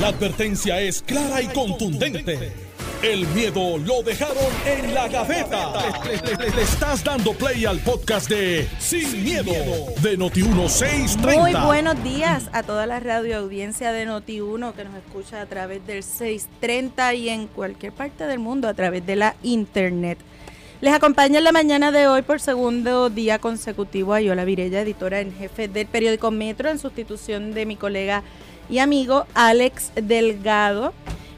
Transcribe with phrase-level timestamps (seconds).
[0.00, 2.52] La advertencia es clara y contundente.
[3.00, 4.36] El miedo lo dejaron
[4.66, 5.72] en la gaveta.
[6.04, 9.52] Le, estás dando play al podcast de Sin, miedo,
[10.02, 11.38] de Noti1630.
[11.38, 15.86] Muy buenos días a toda la radio audiencia de Noti1 que nos escucha a través
[15.86, 20.18] del 630 y en cualquier parte del mundo a través de la internet.
[20.80, 25.20] Les acompaña en la mañana de hoy por segundo día consecutivo a Yola Virella, editora
[25.20, 28.24] en jefe del periódico Metro, en sustitución de mi colega
[28.68, 30.92] y amigo Alex Delgado.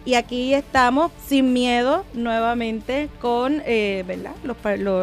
[0.04, 4.34] Y aquí estamos sin miedo nuevamente con eh, ¿verdad?
[4.44, 4.56] Los,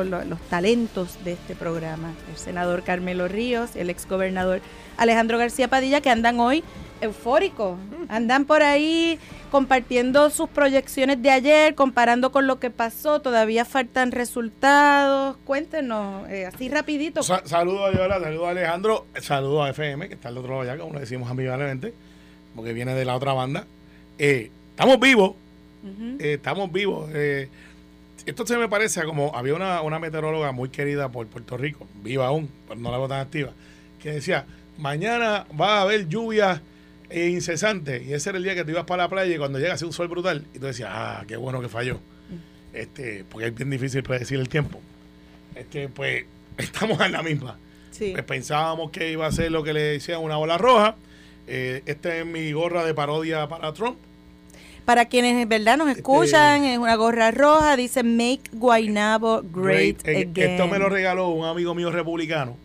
[0.07, 2.13] los, talentos de este programa.
[2.31, 4.61] El senador Carmelo Ríos, el exgobernador
[4.95, 6.63] Alejandro García Padilla, que andan hoy
[7.01, 7.77] eufóricos.
[8.07, 9.19] Andan por ahí
[9.51, 13.21] compartiendo sus proyecciones de ayer, comparando con lo que pasó.
[13.21, 15.37] Todavía faltan resultados.
[15.43, 17.21] Cuéntenos, eh, así rapidito.
[17.23, 20.77] saludos a Yola, saludos a Alejandro, saludos a FM, que está al otro lado ya,
[20.77, 21.93] como le decimos amigablemente,
[22.55, 23.65] porque viene de la otra banda.
[24.17, 25.35] Eh, estamos vivos,
[26.19, 27.09] eh, estamos vivos.
[27.13, 27.49] Eh,
[28.25, 31.87] esto se me parece a como había una, una meteoróloga muy querida por Puerto Rico,
[32.03, 33.51] viva aún, pero no la veo tan activa,
[34.01, 34.45] que decía,
[34.77, 36.61] mañana va a haber lluvia
[37.13, 39.73] incesante y ese era el día que tú ibas para la playa y cuando llega
[39.73, 41.99] hace un sol brutal y tú decías, ah, qué bueno que falló.
[42.73, 44.79] Este, porque es bien difícil predecir el tiempo.
[45.55, 46.25] Este, pues
[46.57, 47.57] estamos en la misma.
[47.97, 50.95] Pues pensábamos que iba a ser lo que le decía una ola roja.
[51.47, 53.97] Eh, esta es mi gorra de parodia para Trump.
[54.85, 60.27] Para quienes verdad nos este, escuchan, es una gorra roja, dice Make Guaynabo Great, eh,
[60.29, 60.51] Again.
[60.51, 62.57] Esto me lo regaló un amigo mío republicano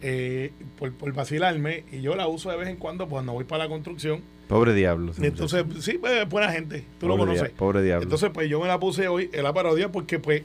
[0.00, 3.64] eh, por, por, vacilarme y yo la uso de vez en cuando cuando voy para
[3.64, 4.22] la construcción.
[4.48, 5.12] Pobre diablo.
[5.20, 7.50] Entonces, sí, pues, buena gente, tú lo conoces.
[7.50, 8.04] pobre diablo.
[8.04, 10.42] Entonces, pues yo me la puse hoy en la parodia porque, pues,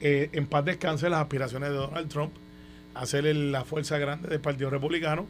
[0.00, 2.32] eh, en paz descanse las aspiraciones de Donald Trump
[2.94, 5.26] a ser la fuerza grande del Partido Republicano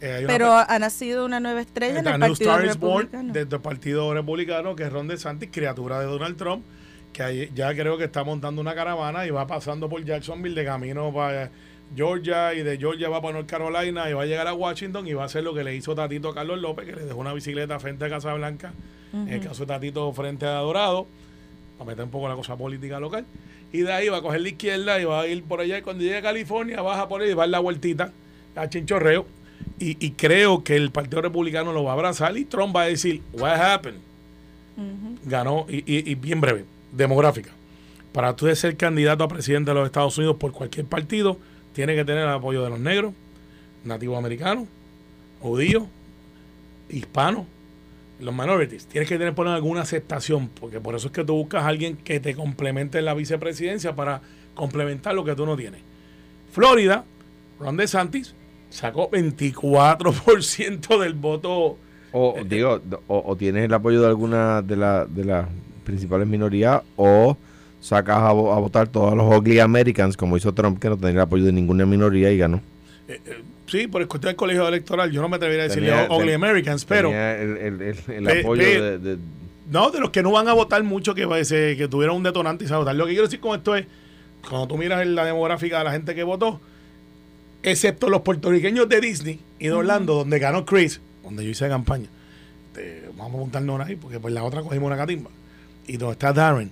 [0.00, 3.32] eh, Pero ha nacido una nueva estrella en el Partido Republicano.
[3.32, 6.64] Desde el Partido Republicano, que es Ron DeSantis, criatura de Donald Trump,
[7.12, 11.12] que ya creo que está montando una caravana y va pasando por Jacksonville de camino
[11.12, 11.50] para
[11.94, 15.12] Georgia y de Georgia va para North Carolina y va a llegar a Washington y
[15.12, 17.32] va a hacer lo que le hizo Tatito a Carlos López, que le dejó una
[17.32, 18.72] bicicleta frente a Casa Blanca,
[19.12, 21.06] en el caso de Tatito frente a Dorado,
[21.78, 23.26] para meter un poco la cosa política local.
[23.72, 25.82] Y de ahí va a coger la izquierda y va a ir por allá y
[25.82, 28.12] cuando llegue a California baja por ahí y va a dar la vueltita
[28.56, 29.26] a Chinchorreo
[29.80, 33.22] y, creo que el Partido Republicano lo va a abrazar y Trump va a decir,
[33.32, 33.98] what happened?
[35.24, 37.50] Ganó, y, bien breve, demográfica.
[38.12, 41.38] Para tú ser candidato a presidente de los Estados Unidos por cualquier partido,
[41.72, 43.14] tiene que tener el apoyo de los negros,
[43.82, 44.66] nativos americanos,
[45.40, 45.84] judíos,
[46.90, 47.46] hispanos,
[48.18, 48.86] los minorities.
[48.86, 51.96] Tienes que tener por alguna aceptación, porque por eso es que tú buscas a alguien
[51.96, 54.20] que te complemente en la vicepresidencia para
[54.54, 55.80] complementar lo que tú no tienes.
[56.52, 57.04] Florida,
[57.58, 58.34] Ron DeSantis,
[58.70, 61.76] sacó 24% del voto.
[62.12, 65.46] O este, digo, o, tienes el apoyo de alguna de, la, de las
[65.84, 67.36] principales minorías o
[67.80, 71.44] sacas a, votar todos los ugly Americans, como hizo Trump, que no tenía el apoyo
[71.44, 72.60] de ninguna minoría y ganó.
[73.08, 75.92] Eh, eh, sí, por el cuestión del colegio electoral, yo no me atrevería a decirle
[76.08, 77.10] ugly Americans, pero...
[77.12, 79.18] El, apoyo de,
[79.70, 81.26] No, de los que no van a votar mucho, que,
[81.76, 82.94] que tuvieron un detonante y se votar.
[82.94, 83.86] Lo que quiero decir con esto es,
[84.48, 86.60] cuando tú miras la demográfica de la gente que votó,
[87.62, 92.08] excepto los puertorriqueños de Disney y de Orlando, donde ganó Chris, donde yo hice campaña.
[93.16, 95.30] vamos a montarnos ahí, porque por la otra cogimos una catimba.
[95.86, 96.70] Y donde está Darren.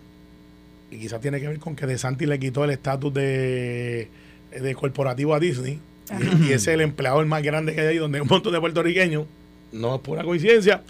[0.91, 4.09] Y quizás tiene que ver con que De Santi le quitó el estatus de,
[4.51, 5.81] de, corporativo a Disney.
[6.43, 9.27] Y, es el empleador más grande que hay ahí, donde hay un montón de puertorriqueños.
[9.73, 10.83] No es pura coincidencia.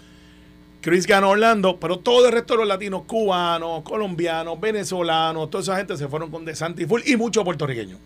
[0.81, 5.75] Chris ganó Orlando, pero todo el resto de los latinos, cubanos, colombianos, venezolanos, toda esa
[5.75, 7.99] gente se fueron con De Santi full y muchos puertorriqueños.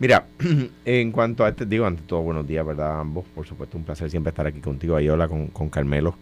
[0.00, 0.24] Mira,
[0.86, 3.00] en cuanto a este, digo, ante todo, buenos días, ¿verdad?
[3.00, 6.16] Ambos, por supuesto, un placer siempre estar aquí contigo, ahí hola con, con Carmelo,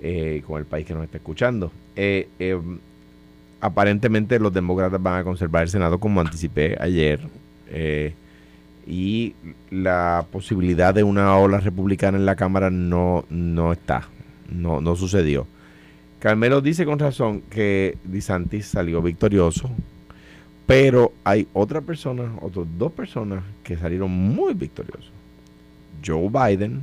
[0.00, 1.72] eh, con el país que nos está escuchando.
[1.96, 2.56] Eh, eh,
[3.60, 7.20] aparentemente los demócratas van a conservar el Senado como anticipé ayer
[8.86, 9.34] y
[9.70, 14.08] la posibilidad de una ola republicana en la Cámara no, no está,
[14.48, 15.46] no, no sucedió.
[16.20, 19.70] Carmelo dice con razón que DeSantis salió victorioso,
[20.66, 25.12] pero hay otra persona, otras dos personas que salieron muy victoriosos.
[26.04, 26.82] Joe Biden,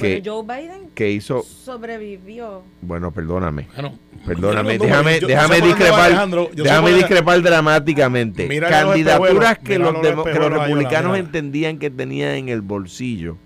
[0.00, 2.62] que, Joe Biden que hizo sobrevivió.
[2.80, 3.66] Bueno, perdóname.
[4.26, 8.60] perdóname, déjame, déjame discrepar, déjame discrepar dramáticamente.
[8.60, 13.36] Candidaturas que los, que los republicanos entendían que tenían en el bolsillo.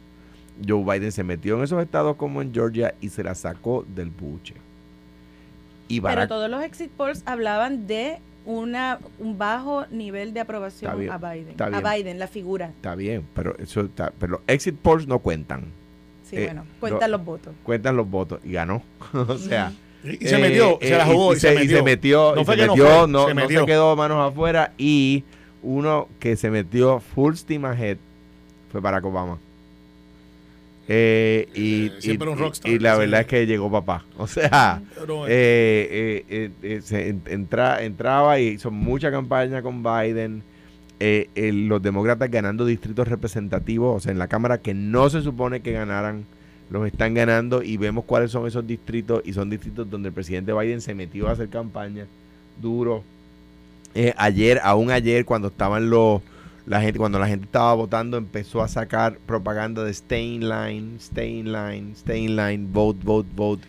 [0.66, 4.10] Joe Biden se metió en esos estados como en Georgia y se la sacó del
[4.10, 4.54] buche.
[5.88, 11.16] Y Pero todos los exit polls hablaban de una, un bajo nivel de aprobación a
[11.18, 11.54] Biden.
[11.60, 12.66] A Biden, la figura.
[12.68, 15.66] Está bien, pero eso está, pero exit polls no cuentan.
[16.28, 17.54] Sí, Eh, bueno, cuentan lo- los votos.
[17.62, 18.82] cuentan los votos y ganó.
[19.12, 19.72] o sea,
[20.04, 21.64] Y, y se metió, eh, se la jugó y, y, se, metió.
[21.64, 23.66] y se metió, No y fue se que no metió, fue, no, se no se
[23.66, 25.24] quedó manos afuera y
[25.62, 27.96] uno que se metió full steam ahead
[28.70, 29.38] fue Barack Obama.
[30.86, 33.00] Eh, y, Eh, siempre y- un rockstar, y la sí.
[33.00, 34.04] verdad es que llegó papá.
[34.18, 40.42] O sea, Pero, eh, eh, se en- entra, entraba y hizo mucha campaña con Biden.
[41.36, 45.72] los demócratas ganando distritos representativos, o sea, en la Cámara que no se supone que
[45.72, 46.24] ganaran,
[46.70, 50.54] los están ganando y vemos cuáles son esos distritos y son distritos donde el presidente
[50.54, 52.06] Biden se metió a hacer campaña
[52.62, 53.02] duro.
[53.94, 56.22] Eh, ayer, aún ayer, cuando estaban los
[56.66, 60.96] la gente, cuando la gente estaba votando, empezó a sacar propaganda de stay in line,
[60.96, 63.66] stay in line, stay in line, vote, vote, vote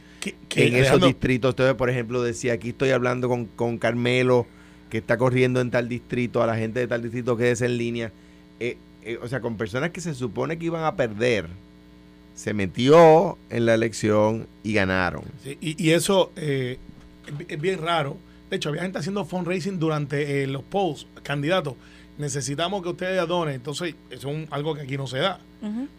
[0.56, 1.52] en esos distritos.
[1.52, 4.48] Entonces, por ejemplo, decía, aquí estoy hablando con, con Carmelo,
[4.90, 7.78] que está corriendo en tal distrito, a la gente de tal distrito que es en
[7.78, 8.12] línea.
[8.60, 11.48] Eh, eh, o sea, con personas que se supone que iban a perder,
[12.34, 15.24] se metió en la elección y ganaron.
[15.44, 16.78] Sí, y, y eso eh,
[17.48, 18.18] es bien raro.
[18.50, 21.76] De hecho, había gente haciendo fundraising durante eh, los polls, candidatos.
[22.18, 23.56] Necesitamos que ustedes donen.
[23.56, 25.40] Entonces, eso es un- algo que aquí no se da.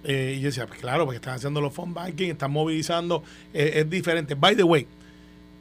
[0.05, 3.23] Eh, y yo decía, pues claro, porque están haciendo los fund banking, están movilizando,
[3.53, 4.35] eh, es diferente.
[4.35, 4.87] By the way,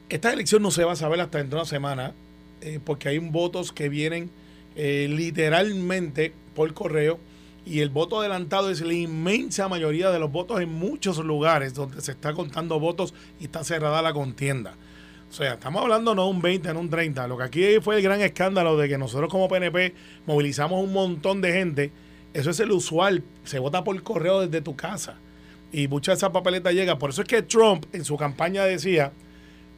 [0.08, 2.12] esta elección no se va a saber hasta dentro de una semana,
[2.60, 4.30] eh, porque hay votos que vienen
[4.76, 7.18] eh, literalmente por correo
[7.64, 12.00] y el voto adelantado es la inmensa mayoría de los votos en muchos lugares donde
[12.00, 14.74] se está contando votos y está cerrada la contienda.
[15.36, 17.28] O sea, estamos hablando no de un 20, no un 30.
[17.28, 19.92] Lo que aquí fue el gran escándalo de que nosotros como PNP
[20.24, 21.92] movilizamos un montón de gente.
[22.32, 23.22] Eso es el usual.
[23.44, 25.18] Se vota por correo desde tu casa.
[25.72, 26.98] Y mucha de esa papeleta llega.
[26.98, 29.12] Por eso es que Trump en su campaña decía,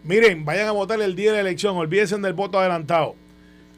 [0.05, 3.17] miren, vayan a votar el día de la elección, olvídense del voto adelantado.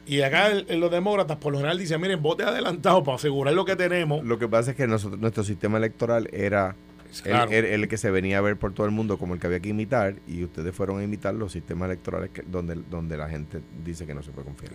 [0.05, 3.75] Y acá los demócratas por lo general dicen, miren, vote adelantado para asegurar lo que
[3.75, 4.23] tenemos.
[4.23, 6.75] Lo que pasa es que nuestro sistema electoral era
[7.23, 7.51] Claro.
[7.51, 9.47] el, el- el que se venía a ver por todo el mundo como el que
[9.47, 13.27] había que imitar y ustedes fueron a imitar los sistemas electorales que, donde, donde la
[13.27, 14.71] gente dice que no se puede confiar.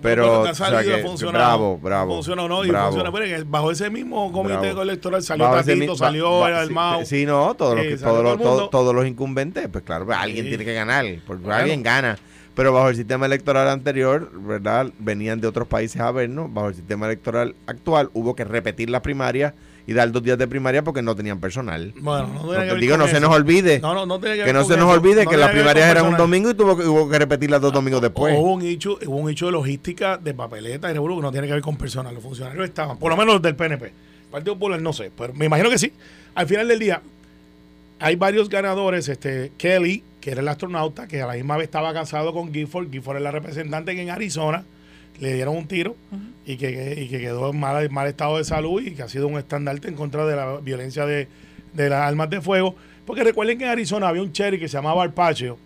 [0.00, 1.02] Pero, o sea que-
[1.32, 2.92] bravo, bravo, Funciona o no, y bravo.
[2.92, 3.44] funciona.
[3.46, 4.82] Bajo ese mismo comité Bravo.
[4.82, 7.00] electoral salió Tatito, mi- salió ba- el Almao.
[7.00, 10.16] Sí, sí, no, todos los, que- todos, todo todos, todos los incumbentes, pues claro, pues,
[10.18, 10.48] alguien Sí.
[10.50, 12.18] tiene que ganar, porque alguien gana.
[12.54, 14.90] Pero bajo el sistema electoral anterior, ¿verdad?
[14.98, 16.52] Venían de otros países a vernos.
[16.54, 19.52] Bajo el sistema electoral actual hubo que repetir las primarias
[19.86, 21.92] y dar dos días de primaria porque no tenían personal.
[22.00, 23.20] Bueno, no No que digo, no se eso.
[23.20, 23.78] nos olvide.
[23.78, 26.16] No, no, no tiene que no se nos olvide No que las primarias eran un
[26.16, 28.34] domingo y tuvo que, hubo que repetirlas dos domingos después.
[28.36, 31.52] Hubo un hecho, hubo un hecho de logística de papeleta y que no tiene que
[31.52, 32.12] ver con personal.
[32.14, 33.92] Los funcionarios estaban, por lo menos los del PNP.
[34.30, 35.92] Partido Popular no sé, pero me imagino que sí.
[36.34, 37.00] Al final del día,
[38.00, 39.08] hay varios ganadores.
[39.08, 42.90] Este Kelly, que era el astronauta, que a la misma vez estaba casado con Gifford.
[42.90, 44.64] Gifford es la representante en Arizona
[45.20, 45.96] le dieron un tiro
[46.44, 49.26] y, que, y que quedó en mal, mal estado de salud y que ha sido
[49.28, 51.28] un estandarte en contra de la violencia de,
[51.72, 52.74] de las armas de fuego.
[53.06, 55.58] Porque recuerden que en Arizona había un cherry que se llamaba Arpacho.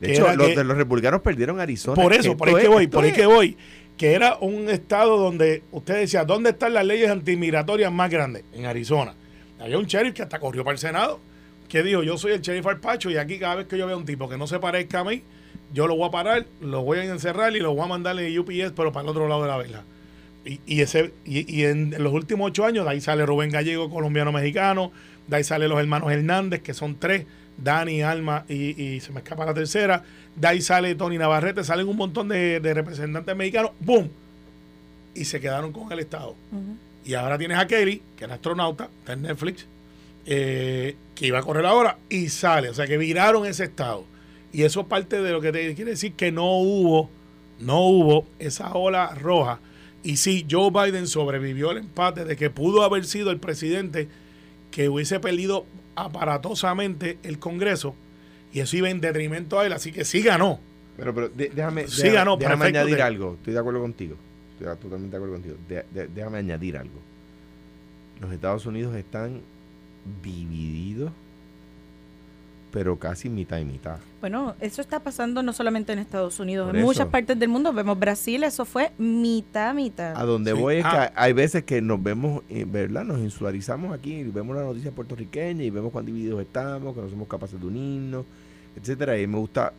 [0.00, 2.00] de hecho, los, que- de los republicanos perdieron Arizona.
[2.02, 3.56] por eso, por ahí que voy, por ahí es- que voy.
[3.96, 8.44] Que era un estado donde usted decía, ¿dónde están las leyes antimigratorias más grandes?
[8.54, 9.14] En Arizona.
[9.60, 11.20] Había un sheriff que hasta corrió para el Senado,
[11.68, 14.06] que dijo, yo soy el sheriff Arpacho y aquí cada vez que yo veo un
[14.06, 15.22] tipo que no se parezca a mí,
[15.72, 18.72] yo lo voy a parar, lo voy a encerrar y lo voy a mandarle UPS,
[18.74, 19.84] pero para el otro lado de la vela.
[20.44, 23.90] Y, y ese, y, y en los últimos ocho años, de ahí sale Rubén Gallego,
[23.90, 24.90] colombiano-mexicano,
[25.26, 27.26] de ahí sale los hermanos Hernández, que son tres,
[27.58, 30.02] Dani, Alma y, y se me escapa la tercera,
[30.34, 34.08] de ahí sale Tony Navarrete, salen un montón de, de representantes mexicanos, ¡boom!
[35.14, 36.34] Y se quedaron con el Estado.
[37.04, 39.66] Y ahora tienes a Kelly, que era astronauta, está en Netflix,
[40.26, 42.68] eh, que iba a correr ahora y sale.
[42.68, 44.04] O sea que viraron ese estado.
[44.52, 47.08] Y eso es parte de lo que te quiere decir que no hubo,
[47.60, 49.60] no hubo esa ola roja.
[50.02, 54.08] Y sí, Joe Biden sobrevivió al empate de que pudo haber sido el presidente
[54.70, 57.94] que hubiese perdido aparatosamente el Congreso.
[58.52, 59.72] Y eso iba en detrimento a él.
[59.72, 60.58] Así que sí ganó.
[60.96, 63.34] Pero, pero de- déjame, Sí déjame, ganó, déjame añadir de- algo.
[63.34, 64.16] Estoy de acuerdo contigo.
[64.58, 65.56] Estoy totalmente de acuerdo contigo.
[65.68, 66.98] De- déjame añadir algo.
[68.20, 69.40] Los Estados Unidos están
[70.22, 71.12] divididos,
[72.72, 73.98] pero casi mitad y mitad.
[74.20, 77.72] Bueno, eso está pasando no solamente en Estados Unidos, Por en muchas partes del mundo.
[77.72, 80.16] Vemos Brasil, eso fue mitad, mitad.
[80.16, 80.58] A donde Sí.
[80.60, 81.08] voy es Ah.
[81.14, 83.04] que hay veces que nos vemos, eh, ¿verdad?
[83.04, 87.08] Nos insularizamos aquí y vemos la noticia puertorriqueña y vemos cuán divididos estamos, que no
[87.08, 88.24] somos capaces de unirnos,
[88.76, 89.18] etcétera.
[89.18, 89.72] Y me gusta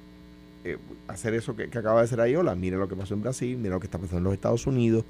[0.64, 2.54] eh, hacer eso que, que acaba de hacer Ayola.
[2.56, 5.06] Mira lo que pasó en Brasil, mira lo que está pasando en los Estados Unidos.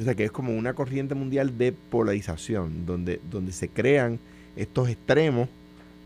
[0.00, 4.18] O sea que es como una corriente mundial de polarización, donde, donde se crean
[4.56, 5.48] estos extremos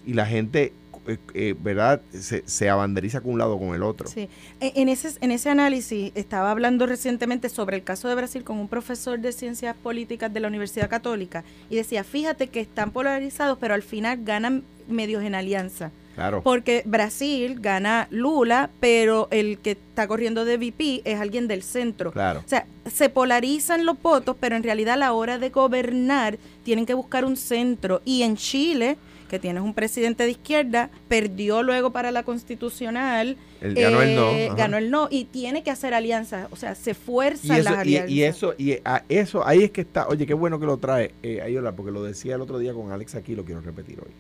[0.07, 0.73] y la gente
[1.07, 2.01] eh, eh, ¿verdad?
[2.13, 4.09] Se, se abanderiza con un lado o con el otro.
[4.09, 4.29] Sí.
[4.61, 8.59] E- En ese, en ese análisis estaba hablando recientemente sobre el caso de Brasil con
[8.59, 13.59] un profesor de ciencias políticas de la Universidad Católica y decía, fíjate que están polarizados,
[13.59, 15.91] pero al final ganan medios en alianza.
[16.15, 16.43] Claro.
[16.43, 22.13] Porque Brasil gana Lula, pero el que está corriendo de VP es alguien del centro.
[22.13, 22.41] Claro.
[22.45, 26.85] O sea, se polarizan los votos, pero en realidad a la hora de gobernar tienen
[26.85, 28.03] que buscar un centro.
[28.05, 28.99] Y en Chile,
[29.33, 33.39] que tienes un presidente de izquierda, perdió luego para la constitucional.
[33.63, 34.55] Él ganó el no, eh, ajá.
[34.57, 36.49] ganó el no y tiene que hacer alianzas.
[36.53, 38.11] O sea, se Y fuerzan eso, las alianzas.
[38.11, 41.13] y eso, y a eso, ahí es que está, oye, qué bueno que lo trae,
[41.23, 44.13] eh, Ayola, porque lo decía el otro día con Alex aquí, lo quiero repetir hoy.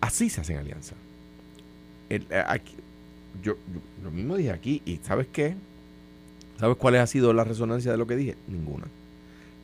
[0.00, 0.94] Así se hacen alianzas.
[2.08, 2.76] El, eh, aquí-
[3.42, 5.56] yo, yo lo mismo dije aquí, y ¿sabes qué?
[6.60, 8.36] ¿Sabes cuál ha sido la resonancia de lo que dije?
[8.46, 8.86] Ninguna.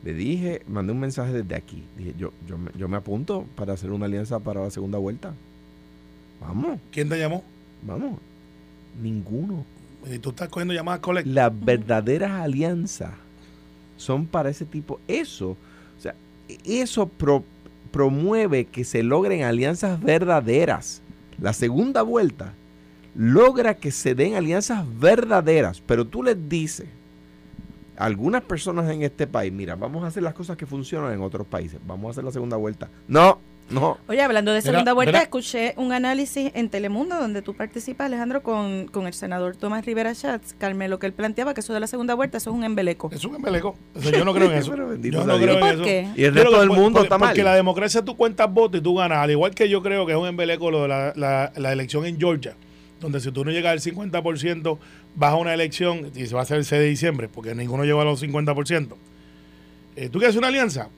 [0.05, 1.83] Le dije, mandé un mensaje desde aquí.
[1.97, 5.33] Dije, yo, yo, me, yo me apunto para hacer una alianza para la segunda vuelta.
[6.39, 7.43] Vamos, ¿Quién te llamó?
[7.81, 8.19] vamos.
[9.01, 9.65] Ninguno.
[10.09, 11.33] Y tú estás cogiendo llamadas colectas.
[11.33, 13.11] Las verdaderas alianzas
[13.97, 14.99] son para ese tipo.
[15.07, 15.51] Eso,
[15.97, 16.13] o sea,
[16.63, 17.43] eso pro-
[17.91, 21.01] promueve que se logren alianzas verdaderas.
[21.41, 22.53] La segunda vuelta
[23.15, 26.87] logra que se den alianzas verdaderas, pero tú les dices
[27.97, 31.47] algunas personas en este país, mira, vamos a hacer las cosas que funcionan en otros
[31.47, 32.89] países, vamos a hacer la segunda vuelta.
[33.07, 33.97] No, no.
[34.07, 35.23] Oye, hablando de Mira, segunda vuelta, mira.
[35.23, 40.13] escuché un análisis en Telemundo donde tú participas, Alejandro, con, con el senador Tomás Rivera
[40.13, 43.09] Schatz, Carmelo, que él planteaba que eso de la segunda vuelta, eso es un embeleco.
[43.11, 43.75] Es un embeleco.
[43.95, 44.69] O sea, yo no creo en eso.
[44.71, 45.83] Pero bendito yo sea no creo ¿Y en por eso.
[45.83, 46.07] qué?
[46.15, 47.29] Y el resto que- del mundo porque- está mal.
[47.29, 49.17] Porque la democracia tú cuentas votos y tú ganas.
[49.17, 52.05] Al igual que yo creo que es un embeleco lo de la, la- la elección
[52.05, 52.55] en Georgia,
[53.05, 54.79] donde si tú no llegas al 50%,
[55.13, 57.85] vas a una elección y se va a hacer el 6 de diciembre, porque ninguno
[57.85, 58.95] llegó a los 50%.
[59.95, 60.89] Eh, ¿Tú quieres una alianza?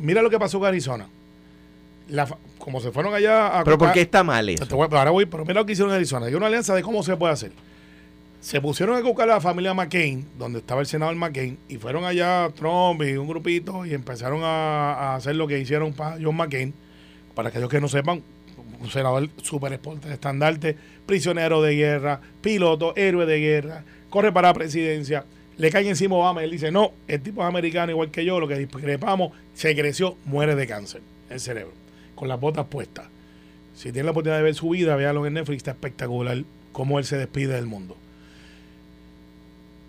[0.00, 1.06] Mira lo que pasó con Arizona.
[2.08, 2.26] La
[2.58, 3.64] como se fueron allá a...
[3.64, 4.66] Pero ¿por qué está mal eso?
[4.70, 6.26] ahora voy, pero mira lo que hicieron en Arizona.
[6.26, 7.52] Hay una alianza de cómo se puede hacer.
[8.40, 12.04] Se pusieron a buscar a la familia McCain, donde estaba el senador McCain, y fueron
[12.04, 16.36] allá Trump y un grupito y empezaron a, a hacer lo que hicieron para John
[16.36, 16.74] McCain.
[17.36, 18.20] Para aquellos que no sepan,
[18.80, 19.78] un senador super
[20.10, 20.76] estandarte,
[21.06, 25.24] prisionero de guerra, piloto, héroe de guerra, corre para la presidencia.
[25.58, 28.40] Le cae encima Obama y él dice, no, el tipo es americano igual que yo,
[28.40, 31.72] lo que discrepamos, se creció, muere de cáncer, el cerebro,
[32.14, 33.06] con las botas puestas.
[33.74, 36.38] Si tiene la oportunidad de ver su vida, véalo en Netflix, está espectacular
[36.72, 37.96] cómo él se despide del mundo.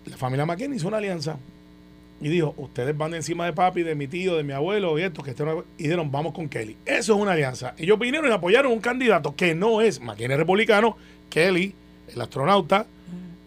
[0.06, 1.38] La familia McKinney hizo una alianza
[2.20, 5.02] y dijo, ustedes van de encima de papi, de mi tío, de mi abuelo y
[5.02, 5.64] esto, que este no-".
[5.78, 6.76] y dijeron, vamos con Kelly.
[6.86, 7.74] Eso es una alianza.
[7.76, 10.96] Ellos vinieron y apoyaron un candidato que no es McKinney es republicano,
[11.28, 11.74] Kelly,
[12.14, 12.86] el astronauta,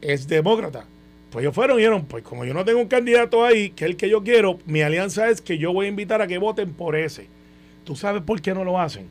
[0.01, 0.85] es demócrata.
[1.31, 3.91] Pues ellos fueron y dijeron, pues como yo no tengo un candidato ahí, que es
[3.91, 6.73] el que yo quiero, mi alianza es que yo voy a invitar a que voten
[6.73, 7.27] por ese.
[7.83, 9.07] ¿Tú sabes por qué no lo hacen?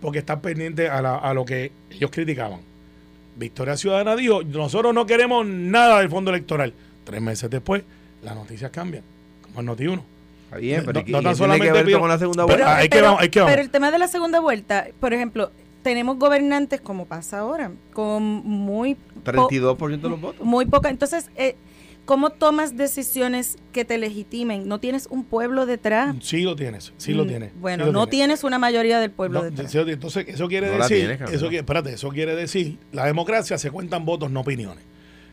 [0.00, 2.60] Porque están pendientes a, la- a lo que ellos criticaban.
[3.36, 6.72] Victoria Ciudadana dijo, nosotros no queremos nada del fondo electoral.
[7.04, 7.82] Tres meses después,
[8.22, 9.02] las noticias cambian,
[9.42, 10.04] como el Noti 1.
[10.44, 12.18] Está bien, pero No- ¿y qué- no y tan que solamente ver pido- con la
[12.18, 12.88] segunda Pero- vuelta?
[12.88, 13.52] que vamos, ahí que vamos.
[13.52, 15.50] pero el tema de la segunda vuelta, por ejemplo,
[15.82, 20.46] tenemos gobernantes como pasa ahora, con muy po- 32% de los votos.
[20.46, 20.90] muy poca.
[20.90, 21.56] Entonces, eh,
[22.04, 24.68] ¿cómo tomas decisiones que te legitimen?
[24.68, 26.14] No tienes un pueblo detrás.
[26.20, 27.52] Sí lo tienes, sí lo Mm, tienes.
[27.60, 28.10] Bueno, sí lo no tienes.
[28.38, 29.72] tienes una mayoría del pueblo No, detrás.
[29.72, 33.06] sí, entonces, eso quiere No la decir, tienes, eso quiere, espérate, eso quiere decir, la
[33.06, 34.84] democracia se cuentan votos, no opiniones.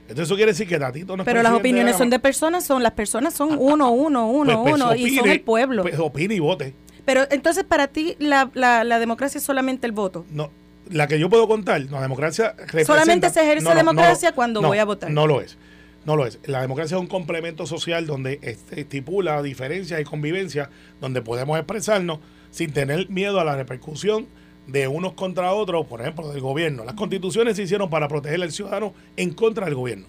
[0.09, 2.65] Entonces eso quiere decir que Tatito no es Pero las opiniones la son de personas,
[2.65, 5.83] son las personas son uno, uno, uno, Pues- pues uno, y son el pueblo.
[5.83, 6.73] Pues opine y vote.
[7.05, 10.25] Pero entonces para ti la, la, la democracia es solamente el voto.
[10.31, 10.51] No,
[10.89, 14.29] la que yo puedo contar, no, la democracia representa- Solamente se ejerce no, no, democracia
[14.29, 15.09] no, cuando voy a votar.
[15.11, 15.57] No lo es.
[16.05, 16.39] No lo es.
[16.45, 20.69] La democracia es un complemento social donde este, estipula diferencias y convivencia,
[21.01, 22.19] donde podemos expresarnos
[22.51, 24.27] sin tener miedo a la repercusión
[24.71, 26.83] de unos contra otros, por ejemplo, del gobierno.
[26.83, 30.05] Las constituciones se hicieron para proteger al ciudadano en contra del gobierno.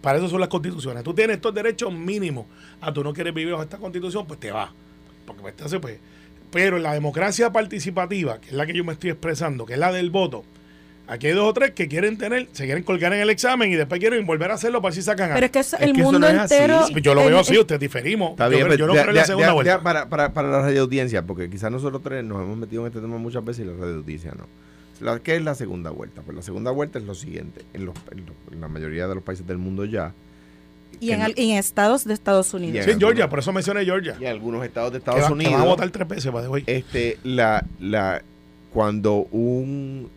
[0.00, 1.02] Para eso son las constituciones.
[1.02, 2.46] Tú tienes estos derechos mínimos.
[2.80, 4.70] Ah, tú no quieres vivir bajo esta constitución, pues te vas.
[5.26, 5.98] Porque pues, entonces, pues,
[6.50, 9.92] pero la democracia participativa, que es la que yo me estoy expresando, que es la
[9.92, 10.44] del voto,
[11.06, 13.74] aquí hay dos o tres que quieren tener, se quieren colgar en el examen y
[13.76, 15.34] después quieren volver a hacerlo para ver si sacan algo.
[15.34, 16.54] Pero es que eso- Es el que mundo no es así.
[16.54, 16.88] entero.
[17.00, 18.30] Yo lo veo así, ustedes diferimos.
[18.32, 19.72] Está yo bien, creo- pero yo no creo en la segunda ya- vuelta.
[19.76, 22.88] ya para, para, para la radio audiencia, porque quizás nosotros tres nos hemos metido en
[22.88, 24.46] este tema muchas veces y la radio audiencia no.
[25.00, 26.22] La, ¿Qué es la segunda vuelta?
[26.22, 27.62] Pues la segunda vuelta es lo siguiente.
[27.74, 30.12] En, los, en los- en la mayoría de los países del mundo ya.
[31.00, 32.84] y, que en, en estados de Estados Unidos.
[32.84, 34.16] Sí, en Georgia, por eso mencioné Georgia.
[34.20, 35.52] y algunos estados de Que, Estados va- que Unidos.
[35.54, 36.62] van a votar tres veces, by the way.
[36.68, 38.22] este, la, la,
[38.72, 40.08] cuando un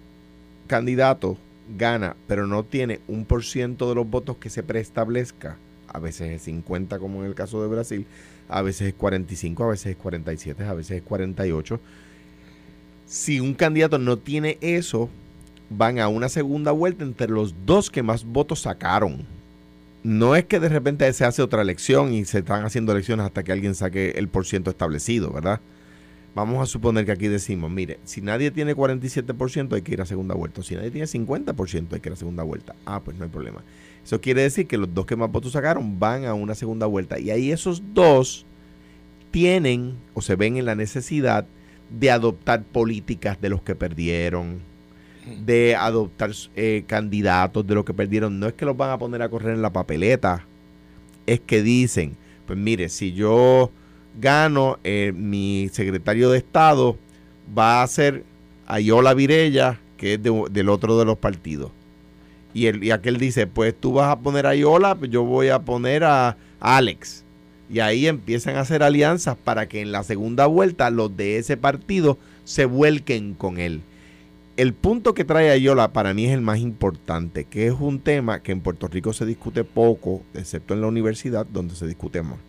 [0.67, 1.37] candidato
[1.77, 5.57] gana, pero no tiene un por ciento de los votos que se preestablezca,
[5.87, 8.05] a veces es 50 como en el caso de Brasil,
[8.49, 11.79] a veces es 45, a veces es 47, a veces es 48.
[13.05, 15.09] Si un candidato no tiene eso,
[15.69, 19.25] van a una segunda vuelta entre los dos que más votos sacaron.
[20.03, 23.43] No es que de repente se hace otra elección y se están haciendo elecciones hasta
[23.43, 25.59] que alguien saque el porciento establecido, ¿verdad?
[26.37, 30.05] Vamos a suponer que aquí decimos, mire, si nadie tiene 47% hay que ir a
[30.05, 30.61] segunda vuelta.
[30.61, 32.75] Si nadie tiene 50% hay que ir a segunda vuelta.
[32.85, 33.63] Ah, pues no hay problema.
[34.05, 37.19] Eso quiere decir que los dos que más votos sacaron van a una segunda vuelta.
[37.19, 38.45] Y ahí esos dos
[39.31, 41.47] tienen o se ven en la necesidad
[41.89, 44.59] de adoptar políticas de los que perdieron,
[45.43, 48.39] de adoptar eh, candidatos de los que perdieron.
[48.39, 50.45] No es que los van a poner a correr en la papeleta,
[51.25, 52.15] es que dicen,
[52.45, 53.71] pues mire, si yo
[54.19, 56.97] gano, eh, mi secretario de Estado
[57.57, 58.23] va a ser
[58.65, 61.71] Ayola Virella, que es del otro de los partidos.
[62.53, 65.49] Y, el, y aquel dice, pues tú vas a poner a Ayola, pues yo voy
[65.49, 67.23] a poner a Alex.
[67.69, 71.57] Y ahí empiezan a hacer alianzas para que en la segunda vuelta los de ese
[71.57, 73.81] partido se vuelquen con él.
[74.55, 78.41] El punto que trae Ayola para mí es el más importante, que es un tema
[78.41, 82.39] que en Puerto Rico se discute poco, excepto en la universidad donde se discute más,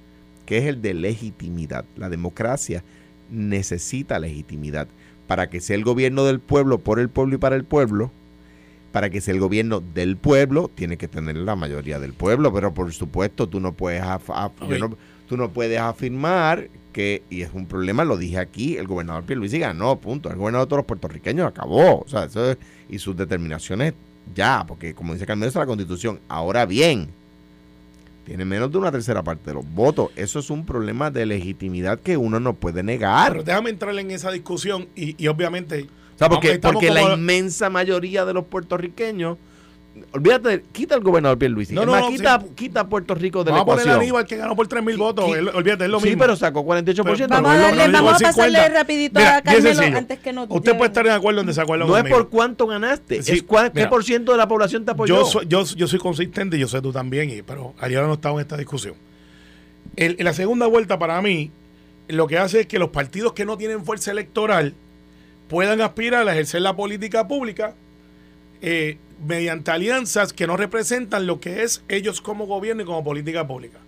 [0.48, 1.84] que es el de legitimidad.
[1.98, 2.82] La democracia
[3.30, 4.88] necesita legitimidad
[5.26, 8.10] para que sea el gobierno del pueblo, por el pueblo y para el pueblo,
[8.90, 12.72] para que sea el gobierno del pueblo, tiene que tener la mayoría del pueblo, pero
[12.72, 14.02] por supuesto tú no puedes,
[15.28, 19.58] tú no puedes afirmar que, y es un problema, lo dije aquí, el gobernador Pierluisi
[19.58, 20.30] ganó, punto.
[20.30, 22.56] El gobernador de todos los puertorriqueños acabó, o sea, eso
[22.88, 23.92] y sus determinaciones
[24.34, 26.20] ya, porque como dice Carmelo, es la constitución.
[26.26, 27.10] Ahora bien,
[28.28, 30.10] tiene menos de una tercera parte de los votos.
[30.14, 33.32] Eso es un problema de legitimidad que uno no puede negar.
[33.32, 35.86] Pero déjame entrar en esa discusión y, y obviamente
[36.18, 39.38] porque, porque la inmensa mayoría de los puertorriqueños
[40.12, 41.74] Olvídate, quita el gobernador Pierluisi.
[41.74, 43.76] No, no, quita, quita Puerto Rico de vamos la ecuación.
[43.76, 45.24] Vamos a poner a Aníbal que ganó por 3 mil votos.
[45.24, 46.10] olvídate, es lo mismo.
[46.10, 47.28] Sí, pero sacó 48%.
[47.28, 51.04] vamos, a, darle, vamos a pasarle rapidito a Carmelo antes que no Usted puede estar
[51.04, 53.42] de acuerdo en desacuerdo No es por cuánto ganaste, es
[53.74, 55.16] qué por ciento de la población te apoyó.
[55.16, 58.14] Yo soy, yo, yo soy consistente y yo sé tú también, y, pero Ariel no
[58.14, 58.94] estaba en esta discusión.
[59.96, 61.50] en la segunda vuelta, para mí,
[62.08, 64.74] lo que hace es que los partidos que no tienen fuerza electoral
[65.48, 67.74] puedan aspirar a ejercer la política pública
[68.60, 73.46] eh, mediante alianzas que no representan lo que es ellos como gobierno y como política
[73.46, 73.78] pública.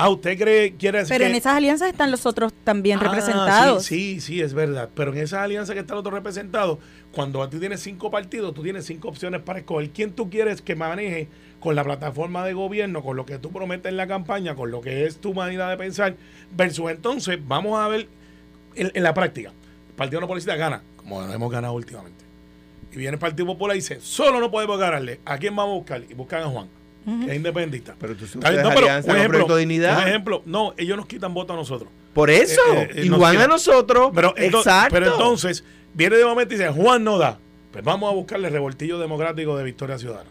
[0.00, 3.84] Ah, usted cree, quiere decir Pero en esas alianzas están los otros también ah, representados.
[3.84, 4.88] Sí, sí, sí, es verdad.
[4.94, 6.78] Pero en esas alianzas que están los otros representados,
[7.10, 10.76] cuando ti tienes cinco partidos, tú tienes cinco opciones para escoger quién tú quieres que
[10.76, 11.26] maneje
[11.58, 14.80] con la plataforma de gobierno, con lo que tú prometes en la campaña, con lo
[14.80, 16.14] que es tu manera de pensar,
[16.56, 18.06] versus entonces, vamos a ver
[18.76, 19.50] en la práctica.
[19.96, 22.17] Partido No Policía gana, como hemos ganado últimamente.
[22.92, 25.20] Y viene el Partido Popular y dice, solo no podemos ganarle.
[25.24, 26.02] ¿A quién vamos a buscar?
[26.08, 26.68] Y buscan a Juan,
[27.04, 27.94] que es independentista.
[27.98, 30.02] Pero tú no, pero, un ejemplo, dignidad.
[30.02, 31.90] Un ejemplo, no, ellos nos quitan votos a nosotros.
[32.14, 34.10] Por eso, eh, eh, y Juan a nosotros.
[34.14, 34.94] Pero, Exacto.
[34.94, 37.38] pero entonces, viene de momento y dice, Juan no da.
[37.72, 40.30] Pues vamos a buscarle el revoltillo democrático de Victoria Ciudadana.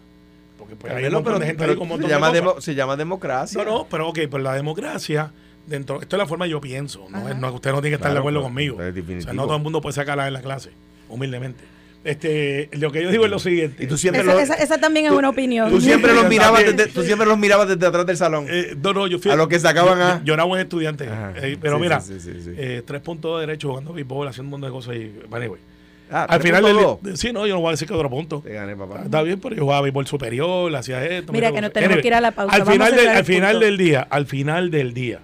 [0.58, 3.64] Porque pues hay un pero, de gente como se, llama se llama democracia.
[3.64, 5.32] No, no, pero ok, pues la democracia
[5.68, 8.12] dentro, esto es la forma que yo pienso, no, no usted no tiene que estar
[8.12, 8.78] de acuerdo pues, conmigo.
[8.78, 10.72] o sea, no todo el mundo puede sacarla en la clase,
[11.10, 11.64] humildemente.
[12.08, 13.84] Este, lo que yo digo es lo siguiente.
[13.84, 15.70] Y tú siempre esa, esa, también es una opinión.
[15.70, 18.46] Tú siempre los mirabas desde, tú siempre los mirabas desde atrás del salón.
[18.50, 20.24] Eh, no, no, yo fui, a lo que sacaban a.
[20.24, 21.06] Yo, era buen estudiante.
[21.36, 24.96] Eh, pero mira, eh, tres puntos de derecho jugando béisbol, haciendo un montón de cosas
[24.96, 25.14] y.
[25.36, 25.60] Anyway.
[26.10, 28.40] Ah, Al final del Sí, no, yo no voy a decir que otro punto.
[28.40, 29.02] Te gané, papá.
[29.04, 31.34] Está bien, pero yo jugaba béisbol superior, hacía esto.
[31.34, 32.56] Mira, que no tenemos que ir a la pausa.
[32.56, 35.20] Al final, del, al final del día, al final del día,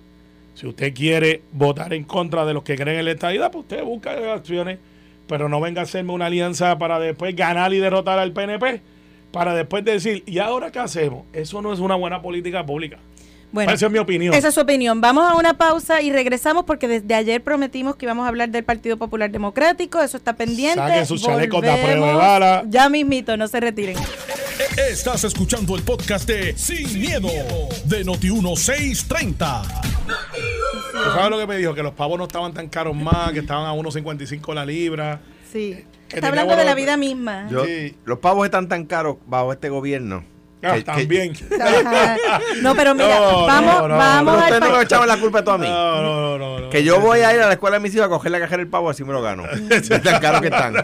[0.53, 3.83] si usted quiere votar en contra de los que creen en la estadidad, pues usted
[3.83, 4.79] busca acciones,
[5.27, 8.81] pero no venga a hacerme una alianza para después ganar y derrotar al PNP,
[9.31, 11.25] para después decir, ¿y ahora qué hacemos?
[11.33, 12.99] Eso no es una buena política pública.
[13.53, 14.33] Bueno, esa es mi opinión.
[14.33, 14.99] Esa es su opinión.
[14.99, 18.63] Vamos a una pausa y regresamos porque desde ayer prometimos que íbamos a hablar del
[18.63, 20.01] Partido Popular Democrático.
[20.01, 20.79] Eso está pendiente.
[20.79, 22.63] Saquen sus chalecos de prueba de bala.
[22.67, 23.95] Ya mismito, no se retiren.
[24.89, 27.29] Estás escuchando el podcast de Sin, miedo,
[27.85, 29.37] de Noti1630.
[31.13, 31.75] ¿Sabes lo que me dijo?
[31.75, 35.21] Que los pavos no estaban tan caros más, que estaban a 1.55 la libra.
[35.51, 35.85] Sí.
[36.09, 37.47] Está hablando de la vida misma.
[38.03, 40.32] Los pavos están tan caros bajo este gobierno
[40.63, 41.33] Ah, también.
[42.61, 44.35] no, pero mira, vamos, vamos.
[44.47, 45.67] Pero usted no me echaba la culpa a todo a mí.
[45.67, 48.09] No, no, no, Que yo voy a ir a la escuela de mis hijos a
[48.09, 49.43] coger la cajera del pavo, así me lo gano.
[50.03, 50.75] tan caro que están.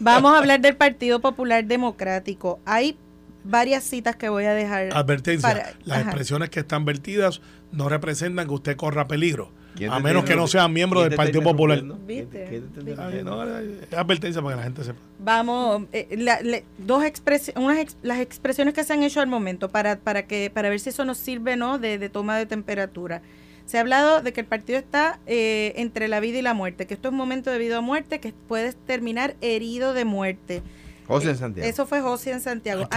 [0.00, 2.60] Vamos a hablar del Partido Popular Democrático.
[2.66, 2.98] Hay
[3.44, 4.88] varias citas que voy a dejar.
[4.92, 5.74] Advertencia.
[5.84, 7.40] las expresiones que están vertidas
[7.72, 9.52] no representan que usted corra peligro.
[9.90, 11.82] A menos que no sea miembro del Partido Popular.
[12.06, 12.56] ¿Viste?
[12.56, 14.98] es advertencia para que la gente sepa.
[15.18, 20.50] Vamos, eh, dos expresiones, las expresiones que se han hecho al momento para, para, que,
[20.50, 23.22] para ver si eso nos sirve no de, de toma de temperatura.
[23.66, 26.86] Se ha hablado de que el partido está eh, entre la vida y la muerte,
[26.86, 30.62] que esto es un momento de vida o muerte, que puedes terminar herido de muerte.
[31.08, 31.68] José en Santiago.
[31.68, 32.88] Eso fue José en Santiago.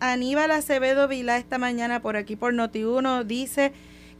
[0.00, 3.72] Aníbal Acevedo Vilá esta mañana por aquí por Noti1 dice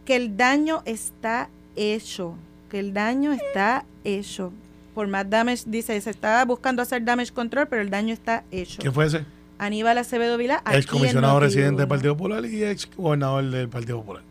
[0.06, 2.34] que el daño está hecho,
[2.70, 4.52] que el daño está hecho.
[4.94, 8.80] Por más damage, dice, se está buscando hacer damage control, pero el daño está hecho.
[8.80, 9.24] ¿Quién fue ese?
[9.58, 11.40] Aníbal Acevedo Vilá, Ex comisionado Noti1.
[11.40, 14.22] residente del Partido Popular y ex gobernador del Partido Popular.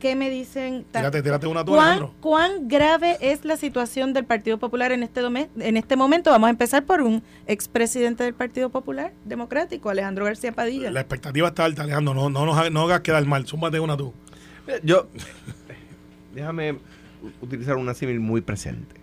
[0.00, 0.84] ¿Qué me dicen?
[0.92, 5.20] Tírate, tírate una tú, ¿Cuán, cuán grave es la situación del Partido Popular en este,
[5.20, 6.30] en este momento?
[6.30, 10.92] Vamos a empezar por un expresidente del Partido Popular Democrático, Alejandro García Padilla.
[10.92, 12.14] La expectativa está alta, Alejandro.
[12.14, 13.44] No, no, nos no hagas quedar mal.
[13.46, 14.12] Zúmbate una tú.
[14.84, 15.08] Yo,
[16.38, 16.78] déjame
[17.42, 18.94] utilizar una símil muy presente.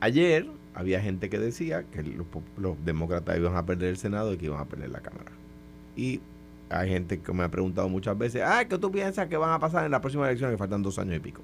[0.00, 4.46] Ayer había gente que decía que los, demócratas iban a perder el Senado y que
[4.46, 5.32] iban a perder la Cámara.
[5.96, 6.20] Y
[6.68, 9.58] hay gente que me ha preguntado muchas veces, ah, ¿qué tú piensas que van a
[9.58, 11.42] pasar en la próxima elección que faltan dos años y pico?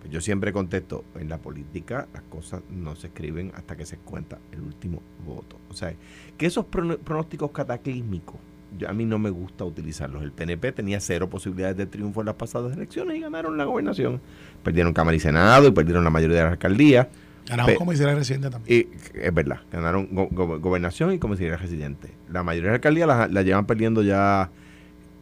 [0.00, 3.96] Pues yo siempre contesto, en la política las cosas no se escriben hasta que se
[3.96, 5.56] cuenta el último voto.
[5.70, 5.94] O sea,
[6.36, 8.36] que esos pronósticos cataclísmicos,
[8.78, 10.22] yo- a mí no me gusta utilizarlos.
[10.22, 14.20] El PNP tenía cero posibilidades de triunfo en las pasadas elecciones y ganaron la gobernación.
[14.62, 17.06] Perdieron Cámara y Senado y perdieron la mayoría de las alcaldías.
[17.48, 18.88] Ganamos Pe- el residente también.
[19.14, 22.10] Y es verdad, ganaron go- go- gobernación y comisaría residente.
[22.28, 24.50] La mayoría de las alcaldías las la llevan perdiendo ya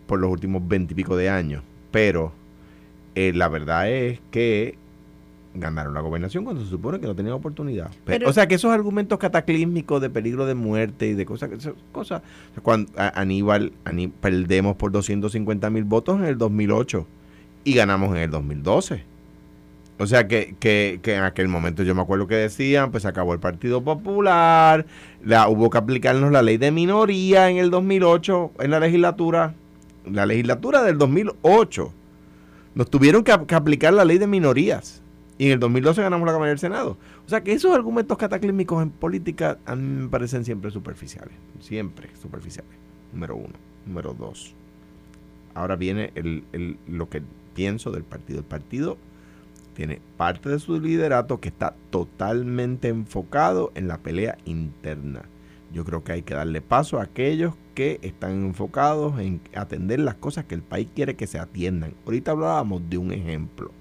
[0.06, 1.62] por los últimos veintipico de años.
[1.90, 2.32] Pero
[3.14, 4.78] eh, la verdad es que
[5.54, 7.90] ganaron la gobernación cuando se supone que no tenían oportunidad.
[8.04, 11.50] Pero- o sea que esos argumentos cataclísmicos de peligro de muerte y de cosas,
[11.92, 12.22] cosas
[12.62, 17.06] cuando a- Aníbal, Aní- perdemos por 250 mil votos en el 2008
[17.64, 19.04] y ganamos en el 2012.
[19.96, 23.08] O sea que, que, que en aquel momento yo me acuerdo que decían, pues se
[23.08, 24.86] acabó el Partido Popular,
[25.24, 29.54] la, hubo que aplicarnos la ley de minoría en el 2008, en la legislatura,
[30.10, 31.92] la legislatura del 2008.
[32.74, 35.00] Nos tuvieron que aplicar la ley de minorías.
[35.36, 36.96] Y en el 2012 ganamos la Cámara del Senado.
[37.26, 41.34] O sea que esos argumentos cataclísmicos en política a mí me parecen siempre superficiales.
[41.60, 42.72] Siempre superficiales.
[43.12, 43.54] Número uno.
[43.86, 44.54] Número dos.
[45.54, 46.12] Ahora viene
[46.86, 47.22] lo que
[47.54, 48.40] pienso del partido.
[48.40, 48.96] El partido
[49.74, 55.22] tiene parte de su liderato que está totalmente enfocado en la pelea interna.
[55.72, 60.14] Yo creo que hay que darle paso a aquellos que están enfocados en atender las
[60.14, 61.94] cosas que el país quiere que se atiendan.
[62.04, 63.72] Ahorita hablábamos de un ejemplo.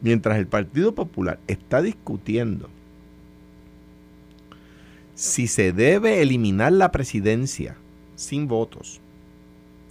[0.00, 2.68] Mientras el Partido Popular está discutiendo
[5.14, 7.76] si se debe eliminar la presidencia
[8.16, 9.00] sin votos,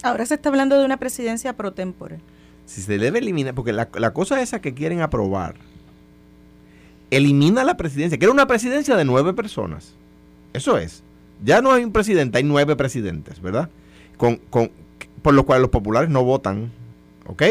[0.02, 2.20] Ahora se está hablando de una presidencia pro tempore.
[2.64, 5.56] si se debe eliminar, porque la, la cosa esa que quieren aprobar,
[7.10, 9.94] elimina la presidencia, que era una presidencia de nueve personas.
[10.54, 11.02] Eso es.
[11.44, 13.68] Ya no hay un presidente, hay nueve presidentes, ¿verdad?
[14.16, 14.70] Con, con,
[15.22, 16.70] por lo cual los populares no votan.
[17.26, 17.42] ¿Ok?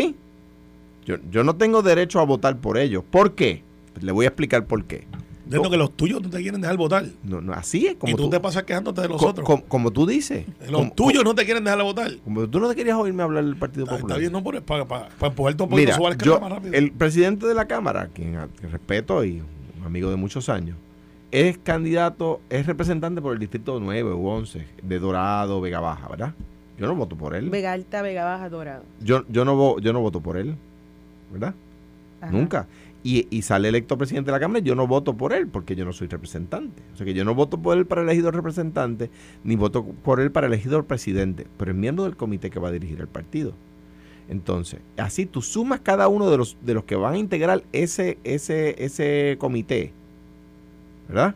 [1.06, 3.04] Yo, yo no tengo derecho a votar por ellos.
[3.10, 3.64] ¿Por qué?
[3.94, 5.08] Pues le voy a explicar por qué.
[5.46, 7.06] Dentro que los tuyos no te quieren dejar votar.
[7.24, 9.48] No, no, así es como y tú, te pasas quejándote de los co- otros.
[9.48, 10.46] co- como tú dices.
[10.62, 12.12] los Como- tuyos no te quieren dejar votar.
[12.24, 14.18] Como tú no te querías oírme hablar del Partido Está, Popular.
[14.18, 16.74] está bien, no por, para, para, para empujarte un poquito, Mira, yo, más rápido.
[16.76, 19.42] el presidente de la Cámara, quien a- que respeto y
[19.80, 20.78] un amigo de muchos años,
[21.32, 26.36] es candidato, es representante por el distrito 9 u 11 de Dorado, Vega Baja, ¿verdad?
[26.78, 27.50] Yo no voto por él.
[27.50, 28.84] Vega Alta, Vega Baja, Dorado.
[29.02, 30.56] Yo, yo, no, yo no voto por él,
[31.32, 31.54] ¿verdad?
[32.22, 32.32] Ajá.
[32.32, 32.68] Nunca.
[33.02, 35.86] Y, y sale electo presidente de la Cámara, yo no voto por él porque yo
[35.86, 36.82] no soy representante.
[36.94, 39.10] O sea que yo no voto por él para elegido representante,
[39.44, 42.72] ni voto por él para elegido presidente, pero es miembro del comité que va a
[42.72, 43.54] dirigir el partido.
[44.30, 48.20] Entonces, así tú sumas cada uno de los, de los que van a integrar ese,
[48.24, 49.92] ese, ese comité,
[51.08, 51.34] ¿verdad?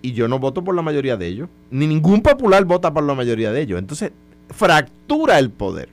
[0.00, 3.14] Y yo no voto por la mayoría de ellos, ni ningún popular vota por la
[3.14, 3.78] mayoría de ellos.
[3.78, 4.12] Entonces,
[4.50, 5.88] fractura el poder.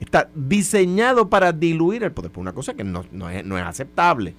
[0.00, 3.64] Está diseñado para diluir el poder, por una cosa que no, no es, no es
[3.64, 4.34] aceptable,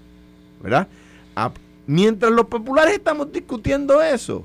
[0.62, 0.88] ¿verdad?
[1.36, 1.52] Ah,
[1.86, 4.44] mientras los populares estamos discutiendo eso,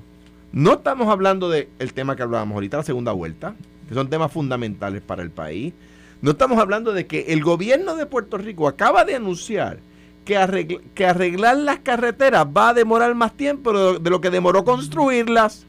[0.52, 3.54] no estamos hablando del tema que hablábamos ahorita, la segunda vuelta,
[3.88, 5.72] que son temas fundamentales para el país.
[6.22, 9.78] No estamos hablando de que el gobierno de Puerto Rico acaba de anunciar
[10.24, 14.30] que, arregl- que arreglar las carreteras va a demorar más tiempo de, de lo que
[14.30, 15.64] demoró construirlas.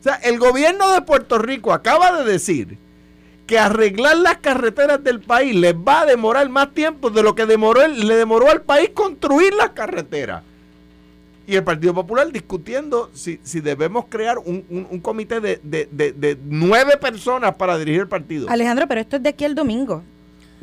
[0.00, 2.78] O sea, el gobierno de Puerto Rico acaba de decir
[3.46, 7.44] que arreglar las carreteras del país les va a demorar más tiempo de lo que
[7.46, 10.42] demoró el- le demoró al país construir las carreteras.
[11.46, 15.86] Y el Partido Popular discutiendo si, si debemos crear un, un- un comité de, de-
[15.92, 18.48] de- de nueve personas para dirigir el partido.
[18.48, 20.02] Alejandro, pero esto es de aquí el domingo.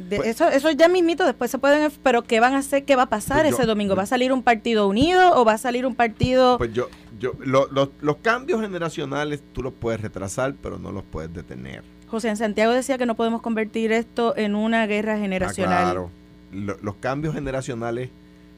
[0.09, 1.91] Pues- eso, eso ya mismito, después se pueden...
[2.01, 2.83] Pero ¿qué van a hacer?
[2.85, 3.95] ¿Qué va a pasar Pues yo- ese domingo?
[3.95, 6.57] ¿Va a salir un partido unido o va a salir un partido...
[6.57, 6.89] Pues yo,
[7.19, 11.83] yo, lo- lo- los cambios generacionales tú los puedes retrasar, pero no los puedes detener.
[12.11, 15.83] José en Santiago decía que no podemos convertir esto en una guerra Ah, generacional.
[15.83, 16.11] claro.
[16.51, 18.09] Lo- los cambios generacionales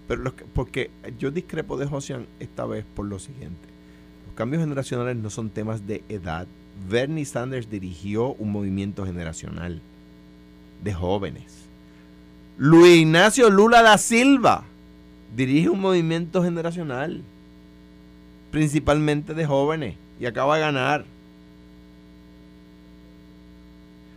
[0.07, 3.69] Pero porque yo discrepo de Josian esta vez por lo siguiente.
[4.27, 6.45] Los cambios generacionales no son temas de edad.
[6.89, 9.79] Bernie Sanders dirigió un movimiento generacional
[10.83, 11.53] de jóvenes.
[12.57, 14.65] Luis Ignacio Lula da Silva
[15.37, 17.21] dirige un movimiento generacional,
[18.51, 21.05] principalmente de jóvenes, y acaba de ganar.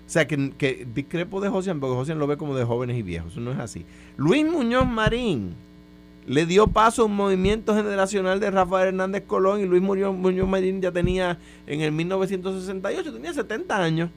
[0.07, 3.33] O sea, que, discrepo de José, porque José lo ve como de jóvenes y viejos.
[3.33, 3.85] Eso no es así.
[4.17, 5.55] Luis Muñoz Marín
[6.27, 10.49] le dio paso a un movimiento generacional de Rafael Hernández Colón y Luis Muñoz, Muñoz
[10.49, 14.11] Marín ya tenía, en el 1968, tenía 70 años.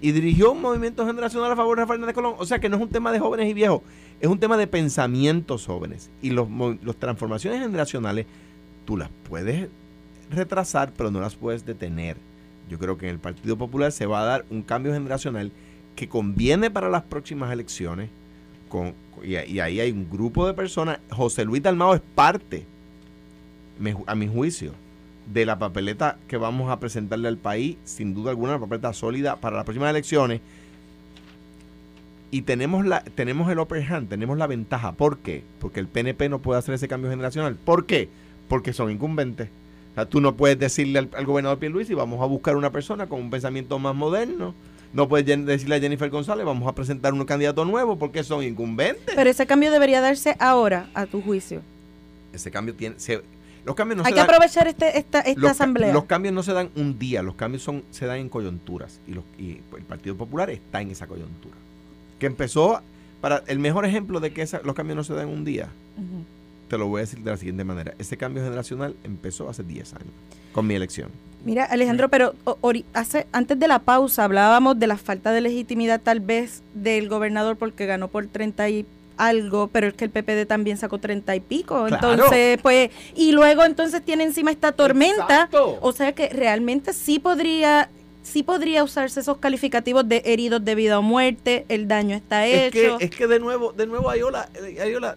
[0.00, 2.34] Y dirigió un movimiento generacional a favor de Rafael Hernández Colón.
[2.38, 3.82] O sea, que no es un tema de jóvenes y viejos,
[4.20, 6.10] es un tema de pensamientos jóvenes.
[6.22, 6.48] Y las
[6.82, 8.26] los transformaciones generacionales,
[8.84, 9.68] tú las puedes
[10.28, 12.16] retrasar, pero no las puedes detener
[12.68, 15.52] yo creo que en el Partido Popular se va a dar un cambio generacional
[15.96, 18.10] que conviene para las próximas elecciones.
[18.68, 20.98] Con, y, ahí hay un grupo de personas.
[21.10, 22.66] José Luis Dalmao es parte,
[24.06, 24.72] a mi juicio,
[25.32, 27.76] de la papeleta que vamos a presentarle al país.
[27.84, 30.40] Sin duda alguna, una papeleta sólida para las próximas elecciones.
[32.30, 34.92] Y tenemos, la, tenemos el upper hand, tenemos la ventaja.
[34.92, 35.44] ¿Por qué?
[35.58, 37.56] Porque el PNP no puede hacer ese cambio generacional.
[37.56, 38.08] ¿Por qué?
[38.48, 39.50] Porque son incumbentes
[40.08, 43.78] tú no puedes decirle al, gobernador y vamos a buscar una persona con un pensamiento
[43.78, 44.54] más moderno.
[44.92, 49.14] No puedes decirle a Jennifer González, vamos a presentar un candidato nuevo porque son incumbentes.
[49.14, 51.62] Pero ese cambio debería darse ahora, a tu juicio.
[52.32, 52.96] Ese cambio tiene...
[53.64, 55.92] los cambios no Hay que aprovechar este, esta, esta asamblea.
[55.92, 59.00] Los cambios no se dan un día, los cambios son se dan en coyunturas.
[59.06, 61.56] Y, los, y el Partido Popular está en esa coyuntura.
[62.18, 62.80] Que empezó...
[63.22, 65.68] Para el mejor ejemplo de que los cambios no se dan un día
[66.72, 67.92] te lo voy a decir de la siguiente manera.
[67.98, 70.08] Ese cambio generacional empezó hace 10 años,
[70.54, 71.10] con mi elección.
[71.44, 72.34] Mira, Alejandro, pero
[72.94, 77.56] hace, antes de la pausa hablábamos de la falta de legitimidad tal vez del gobernador
[77.58, 78.86] porque ganó por 30 y
[79.18, 81.86] algo, pero es que el PPD también sacó 30 y pico.
[81.86, 85.50] Entonces, pues, y luego entonces tiene encima esta tormenta.
[85.82, 87.90] O sea que realmente sí podría
[88.22, 92.78] sí podría usarse esos calificativos de heridos debido a muerte, el daño está hecho.
[92.78, 94.48] Es que, es que de nuevo, de nuevo, Ayola,
[94.80, 95.16] Ayola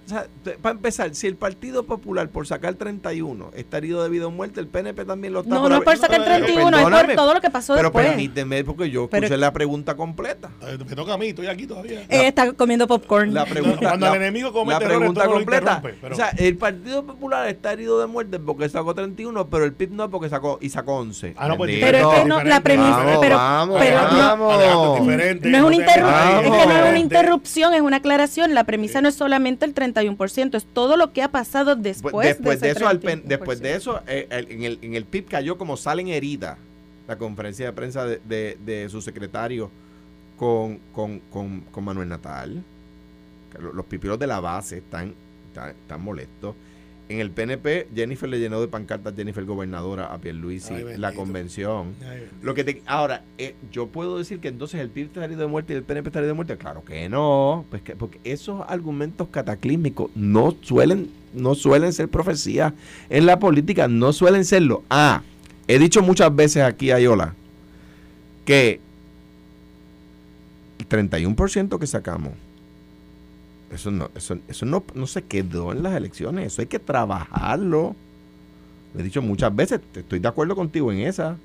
[0.61, 4.67] para empezar, si el Partido Popular por sacar 31 está herido debido a muerte, el
[4.67, 5.55] PNP también lo está.
[5.55, 8.05] No, no es por sacar 31, es por todo lo que pasó pero después.
[8.05, 10.51] Pero permíteme, porque yo escuché la pregunta completa.
[10.61, 12.01] Me toca a mí, estoy aquí todavía.
[12.09, 13.33] Eh, está comiendo popcorn.
[13.33, 15.81] La pregunta, Cuando el enemigo come la pregunta completa.
[16.09, 19.91] O sea, el Partido Popular está herido de muerte porque sacó 31, pero el PIB
[19.91, 21.35] no porque sacó y sacó 11.
[21.37, 23.37] Ah, no, pues, pero es que no, la premisa, pero,
[23.79, 28.53] pero no, no, es, una interrupción, es una aclaración.
[28.53, 32.61] La premisa no es solamente el 31%, es todo lo que ha pasado después, después
[32.61, 32.87] de, eso.
[33.23, 36.57] después de eso, eh, en, el, en el PIB cayó como salen herida
[37.07, 39.69] la conferencia de prensa de, de, su secretario
[40.37, 42.63] con, con, con, Manuel Natal.
[43.73, 45.13] Los pipiros de la base están,
[45.53, 46.55] están molestos.
[47.07, 51.93] En el PNP, Jennifer le llenó de pancartas Jennifer gobernadora a Pierluisi la convención.
[52.41, 55.73] Lo que te, ahora, eh, yo puedo decir que entonces el PIB estaría de muerte
[55.73, 56.57] y el PNP estaría de muerte.
[56.57, 62.73] Claro que no, pues que, porque esos argumentos cataclísmicos no suelen, no suelen ser profecías
[63.09, 64.83] en la política, no suelen serlo.
[64.89, 65.21] Ah,
[65.67, 67.35] he dicho muchas veces aquí, Ayola,
[68.45, 68.79] que
[70.79, 72.33] el 31% que sacamos
[73.71, 77.95] eso no, eso, eso no, no se quedó en las elecciones, eso hay que trabajarlo.
[78.93, 81.37] Lo he dicho muchas veces, estoy de acuerdo contigo en esa.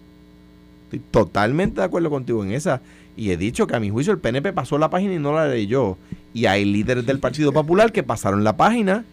[0.84, 2.80] Estoy totalmente de acuerdo contigo en esa.
[3.16, 5.48] Y he dicho que a mi juicio el PNP pasó la página y no la
[5.48, 5.96] leyó.
[6.32, 9.04] Y hay líderes del Partido Popular que pasaron la página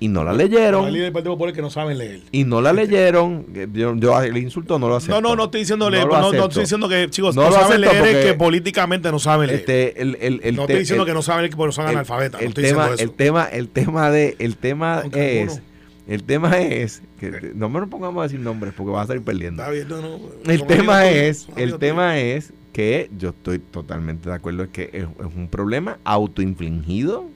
[0.00, 0.86] y no la leyeron.
[0.86, 2.22] Hay Partido Popular que no saben leer.
[2.32, 3.46] Y no la leyeron.
[3.72, 5.20] Yo, yo el insulto no lo acepto.
[5.20, 6.06] No, no, no estoy diciendo leer.
[6.06, 9.60] No, no, estoy diciendo que, chicos, no, saben leer es que políticamente no saben leer.
[9.60, 12.42] Este, el, el, el, no estoy diciendo que no saben leer porque son analfabetas.
[12.42, 15.62] El, tema, el tema, el tema de, el tema es,
[16.06, 19.62] el tema es que no me pongamos a decir nombres porque vas a salir perdiendo.
[19.62, 24.64] Está bien, no, el tema es, el tema es que yo estoy totalmente de acuerdo
[24.64, 27.30] es que es, es un problema autoinfligido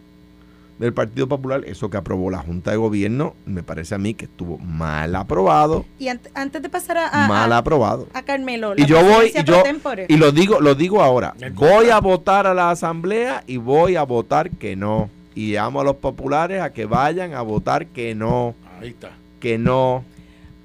[0.78, 4.26] del Partido Popular, eso que aprobó la Junta de Gobierno, me parece a mí que
[4.26, 5.84] estuvo mal aprobado.
[5.98, 8.08] Y antes de pasar a, mal aprobado.
[8.14, 9.62] A Carmelo, y yo voy y yo
[10.08, 14.04] y lo digo, lo digo ahora, voy a votar a la asamblea y voy a
[14.04, 15.10] votar que no.
[15.34, 18.54] Y llamo a los populares a que vayan a votar que no.
[18.80, 19.10] Ahí está.
[19.40, 20.04] Que no.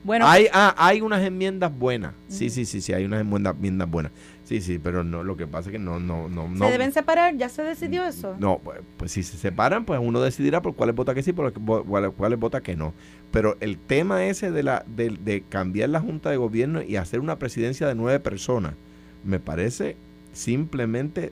[0.04, 2.14] Bueno, hay, ah, hay unas enmiendas buenas.
[2.28, 4.12] Sí, sí, sí, sí, hay unas enmiendas buenas.
[4.54, 6.48] Sí, sí, pero no, lo que pasa es que no, no, no.
[6.64, 7.36] ¿Se deben separar?
[7.38, 8.36] ¿Ya se decidió eso?
[8.38, 11.52] No, pues, pues, si se separan, pues uno decidirá por cuáles vota que sí, por
[11.54, 12.94] cuáles vota que no.
[13.32, 17.20] Pero el tema ese de, la, de, de cambiar la Junta de Gobierno y hacer
[17.20, 18.76] una presidencia de nueve personas,
[19.24, 19.96] me parece
[20.34, 21.32] simplemente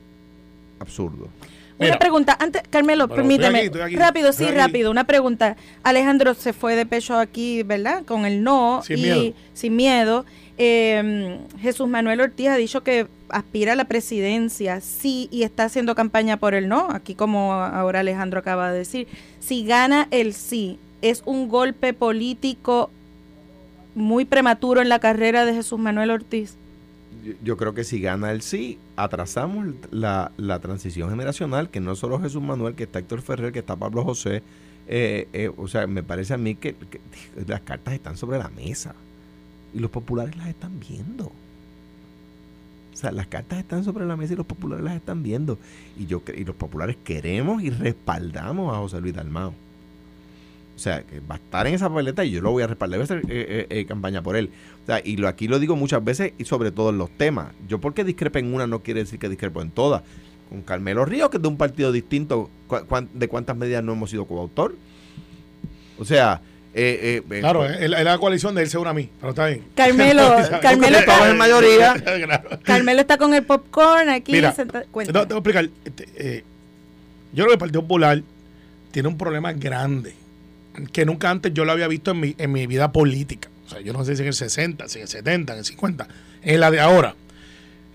[0.80, 1.28] absurdo.
[1.78, 3.70] Una pregunta, antes, Carmelo, permíteme.
[3.92, 4.90] rápido, sí, rápido.
[4.90, 5.58] Una pregunta.
[5.84, 8.04] Alejandro se fue de pecho aquí, ¿verdad?
[8.04, 9.34] Con el no sin y miedo.
[9.54, 10.26] sin miedo.
[10.63, 15.95] Eh, Jesús Manuel Ortiz ha dicho que aspira a la presidencia, sí, y está haciendo
[15.95, 19.08] campaña por el no, aquí como ahora Alejandro acaba de decir.
[19.39, 22.91] Si gana el sí, ¿es un golpe político
[23.95, 26.54] muy prematuro en la carrera de Jesús Manuel Ortiz?
[27.43, 32.19] Yo, creo que si gana el sí, atrasamos la, la, transición generacional, que no solo
[32.19, 34.43] Jesús Manuel, que está Héctor Ferrer, que está Pablo José.
[34.88, 36.76] Eh, eh, o sea, me parece a mí que,
[37.47, 38.93] las cartas están sobre la mesa
[39.74, 41.32] y los populares las están viendo.
[42.94, 45.58] O sea, las cartas están sobre la mesa y los populares las están viendo.
[45.98, 49.54] Y yo y los populares queremos y respaldamos a José Luis Dalmao.
[50.76, 52.98] O sea, que va a estar en esa papeleta y yo lo voy a respaldar,
[52.98, 54.50] voy a hacer eh, eh, eh, campaña por él.
[54.84, 57.54] O sea, y lo, aquí lo digo muchas veces y sobre todo en los temas.
[57.68, 60.02] Yo porque discrepo en una no quiere decir que discrepo en todas.
[60.50, 62.50] Con Carmelo Ríos, que es de un partido distinto,
[63.14, 64.76] ¿de cuántas medidas no hemos sido coautor?
[65.98, 66.42] O sea,
[66.74, 69.64] eh, eh, claro, es la coalición de él se une a mí, pero está bien.
[69.76, 71.96] Carmelo, Carmelo está en mayoría.
[72.64, 74.32] Carmelo está con el popcorn aquí.
[74.32, 75.70] Mira, te, voy a explicar.
[75.84, 76.44] Este,
[77.34, 78.22] yo creo que el Partido Popular
[78.92, 80.14] tiene un problema grande
[80.94, 83.50] que nunca antes yo lo había visto en mi, en mi vida política.
[83.66, 85.66] O sea, yo no sé si en el 60, si en el 70, en el
[85.66, 86.08] 50,
[86.44, 87.16] en la de ahora.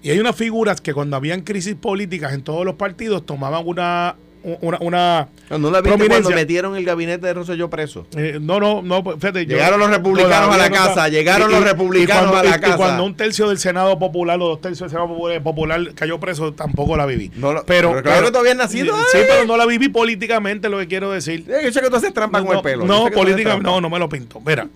[0.03, 4.17] Y hay unas figuras que cuando habían crisis políticas en todos los partidos tomaban una
[4.61, 8.07] una, una no la viste cuando metieron el gabinete de Rosselló preso.
[8.17, 12.35] Eh, no, no, no, pues, fíjate, llegaron los republicanos a la casa, llegaron los republicanos
[12.35, 12.75] a la casa.
[12.75, 16.53] Y cuando un tercio del Senado Popular o dos tercios del Senado Popular, cayó preso,
[16.53, 17.31] tampoco la viví.
[17.67, 18.97] pero, claro que todavía nacido.
[19.11, 21.45] Sí, pero no la viví políticamente, lo que quiero decir.
[21.47, 22.85] yo sé que tú haces trampa con el pelo.
[22.85, 24.41] No, políticamente, no, no me lo pinto.
[24.47, 24.69] Mira,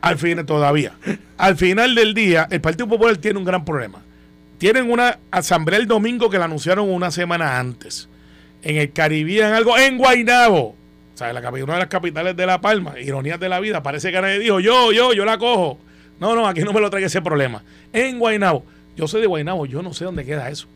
[0.00, 0.92] al fin, todavía.
[1.36, 4.02] al final del día, el Partido Popular tiene un gran problema.
[4.58, 8.08] Tienen una asamblea el domingo que la anunciaron una semana antes
[8.66, 10.74] en el Caribe, en algo, en Guaynabo.
[11.14, 14.10] O sea, la, una de las capitales de La Palma, ironías de la vida, parece
[14.10, 15.78] que nadie dijo, yo, yo, yo la cojo.
[16.18, 17.62] No, no, aquí no me lo traiga ese problema.
[17.92, 18.64] En Guaynabo.
[18.96, 20.66] Yo soy de Guaynabo, yo no sé dónde queda eso.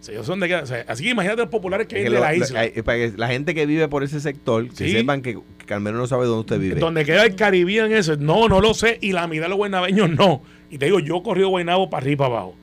[0.00, 0.62] O sea, yo sé dónde queda.
[0.86, 2.62] así que imagínate los populares que hay de la isla.
[2.84, 6.26] para que la gente que vive por ese sector, que sepan que, Carmelo no sabe
[6.26, 6.80] dónde usted vive.
[6.80, 8.98] Donde queda el Caribe en eso, no, no lo sé.
[9.00, 10.42] Y la mitad de los guaynabeños no.
[10.70, 12.54] Y te digo, yo he corrido Guaynabo para arriba y para abajo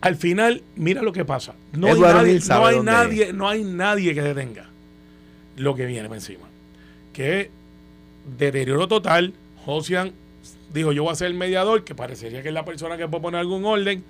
[0.00, 1.54] al final, mira lo que pasa.
[1.72, 4.66] No hay, nadie, no hay nadie, no hay nadie que detenga
[5.56, 6.46] lo que viene encima.
[7.12, 7.50] Que
[8.38, 9.32] deterioro total.
[9.64, 10.12] Josian
[10.72, 13.22] dijo, yo voy a ser el mediador, que parecería que es la persona que puede
[13.22, 14.04] poner algún orden.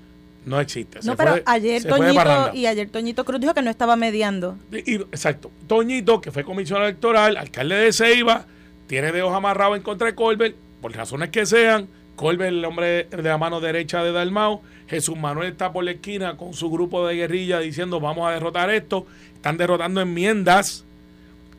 [0.44, 1.00] No existe.
[1.02, 4.56] No, pero ayer Toñito y ayer Toñito Cruz dijo que no estaba mediando.
[4.70, 5.50] exacto.
[5.66, 8.46] Toñito, que fue comisionado electoral, alcalde de Ceiba,
[8.86, 11.88] tiene dedos amarrados en contra de Colbert, por razones que sean.
[12.16, 16.36] Colbert, el hombre de la mano derecha de Dalmau, Jesús Manuel está por la esquina
[16.36, 19.06] con su grupo de guerrilla diciendo vamos a derrotar esto.
[19.34, 20.84] Están derrotando enmiendas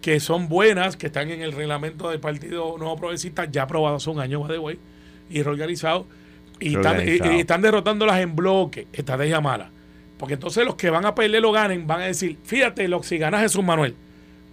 [0.01, 4.09] que son buenas, que están en el reglamento del Partido Nuevo Progresista, ya aprobados hace
[4.09, 4.79] un año, de way,
[5.29, 6.05] y reorganizados.
[6.59, 9.69] Y están, y, están derrotándolas en bloque, estrategia mala.
[10.17, 13.17] Porque entonces los que van a pelear lo ganen van a decir, fíjate, lo, si
[13.17, 13.95] gana Jesús Manuel,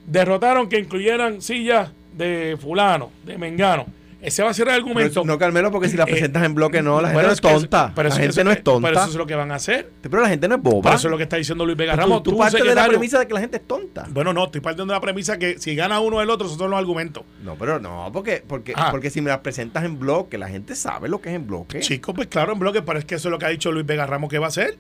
[0.07, 3.87] derrotaron que incluyeran sillas de fulano, de mengano
[4.25, 5.23] ese va a ser el argumento.
[5.25, 7.93] no, Carmelo, porque si la eh, presentas en bloque, no, la gente no es tonta.
[7.95, 8.89] la gente no es tonta.
[8.89, 9.91] Pero eso es lo que van a hacer.
[10.01, 10.83] Pero la gente no es boba.
[10.83, 12.23] Pero eso es lo que está diciendo Luis Vega Ramos.
[12.23, 14.07] Tú, tú partes de la premisa de que la gente es tonta.
[14.09, 16.59] Bueno, no, estoy partiendo de la premisa que si gana uno o el otro, esos
[16.59, 17.25] son los argumentos.
[17.43, 18.89] No, pero no, porque, porque, ah.
[18.91, 21.81] porque si me las presentas en bloque, la gente sabe lo que es en bloque.
[21.81, 23.85] Chicos, pues claro, en bloque, pero es que eso es lo que ha dicho Luis
[23.87, 24.79] Vega Ramos que va a hacer.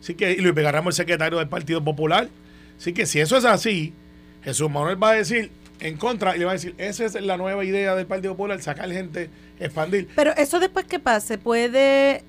[0.00, 2.28] Así que Luis Vega Ramos es el secretario del Partido Popular.
[2.76, 3.94] Así que si eso es así,
[4.42, 7.36] Jesús Manuel va a decir en contra y le va a decir, esa es la
[7.36, 10.08] nueva idea del Partido Popular, sacar gente expandir.
[10.14, 12.22] Pero eso después que pase, ¿puede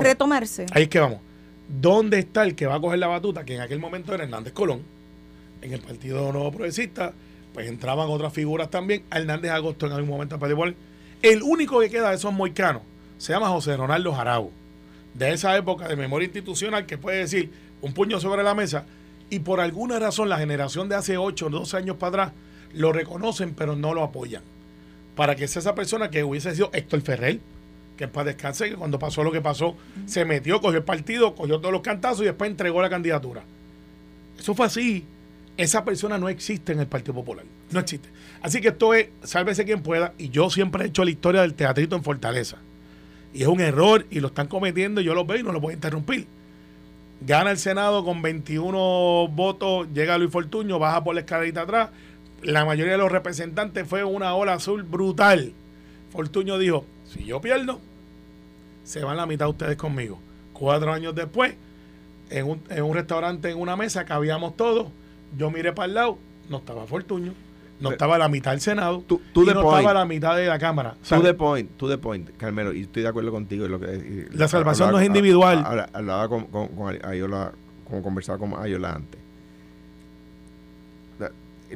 [0.00, 0.66] retomarse?
[0.72, 1.18] Ahí es que vamos.
[1.68, 3.44] ¿Dónde está el que va a coger la batuta?
[3.44, 4.82] Que en aquel momento era Hernández Colón.
[5.60, 7.12] En el Partido Nuevo Progresista,
[7.52, 9.02] pues entraban otras figuras también.
[9.10, 10.62] Hernández Agosto en algún momento Partido
[11.22, 12.82] El único que queda de esos moicanos
[13.18, 14.52] se llama José Ronaldo Jarabo.
[15.14, 18.84] De esa época de memoria institucional que puede decir un puño sobre la mesa.
[19.30, 22.32] Y por alguna razón la generación de hace 8 o 12 años para atrás
[22.74, 24.42] lo reconocen pero no lo apoyan
[25.14, 27.40] para que sea esa persona que hubiese sido Héctor Ferrer,
[27.96, 31.58] que para descansar, que cuando pasó lo que pasó, se metió, cogió el partido, cogió
[31.60, 33.42] todos los cantazos y después entregó la candidatura.
[34.38, 35.04] Eso fue así.
[35.56, 37.44] Esa persona no existe en el Partido Popular.
[37.70, 38.08] No existe.
[38.42, 40.12] Así que esto es, sálvese quien pueda.
[40.18, 42.56] Y yo siempre he hecho la historia del teatrito en Fortaleza.
[43.32, 45.00] Y es un error y lo están cometiendo.
[45.00, 46.26] Yo lo veo y no lo voy a interrumpir.
[47.20, 51.90] Gana el Senado con 21 votos, llega Luis Fortuño, baja por la escalerita atrás,
[52.44, 55.52] la mayoría de los representantes fue una ola azul brutal.
[56.10, 57.80] Fortuño dijo, si yo pierdo,
[58.84, 60.18] se van la mitad ustedes conmigo.
[60.52, 61.54] Cuatro años después,
[62.30, 64.88] en un, en un restaurante, en una mesa, cabíamos todos,
[65.36, 66.18] Yo miré para el lado,
[66.48, 67.32] no estaba Fortuño,
[67.80, 69.78] no Pero- estaba la mitad del Senado, Tú- tú y no point.
[69.80, 70.94] estaba la mitad de la Cámara.
[71.08, 73.64] To the point, to the point, Carmelo, y estoy de acuerdo contigo.
[73.66, 75.64] en lo que, y- La salvación no es individual.
[75.66, 77.50] Hablaba, hablaba con, con, con Ayola,
[77.84, 79.20] como conversaba con Ayola antes.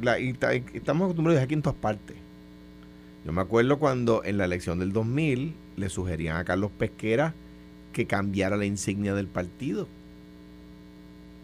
[0.01, 2.15] La- y ta- y estamos acostumbrados aquí en todas partes.
[3.25, 7.33] Yo me acuerdo cuando en la elección del 2000 le sugerían a Carlos Pesquera
[7.93, 9.87] que cambiara la insignia del partido.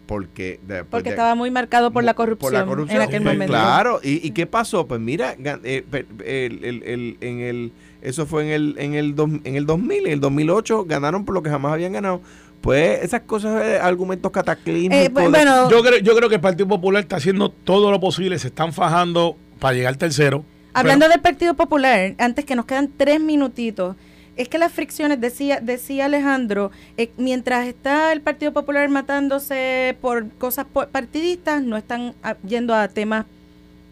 [0.06, 3.02] Porque, después Porque de- estaba muy marcado por la corrupción, por la corrupción.
[3.02, 3.52] en aquel Pues momento.
[3.52, 4.86] Claro, ¿Y, y qué pasó?
[4.86, 5.34] Pues mira,
[5.64, 5.84] eh,
[6.24, 10.06] el- el- el- en el, eso fue en el, en, el dos- en el 2000,
[10.06, 12.20] en el 2008 ganaron por lo que jamás habían ganado.
[12.60, 15.06] Pues esas cosas, eh, argumentos cataclísmicos.
[15.06, 18.38] Eh, bueno, yo, creo, yo creo que el Partido Popular está haciendo todo lo posible,
[18.38, 20.44] se están fajando para llegar tercero.
[20.74, 23.96] Hablando del Partido Popular, antes que nos quedan tres minutitos,
[24.36, 30.28] es que las fricciones, decía, decía Alejandro, eh, mientras está el Partido Popular matándose por
[30.32, 33.24] cosas partidistas, no están ah, yendo a temas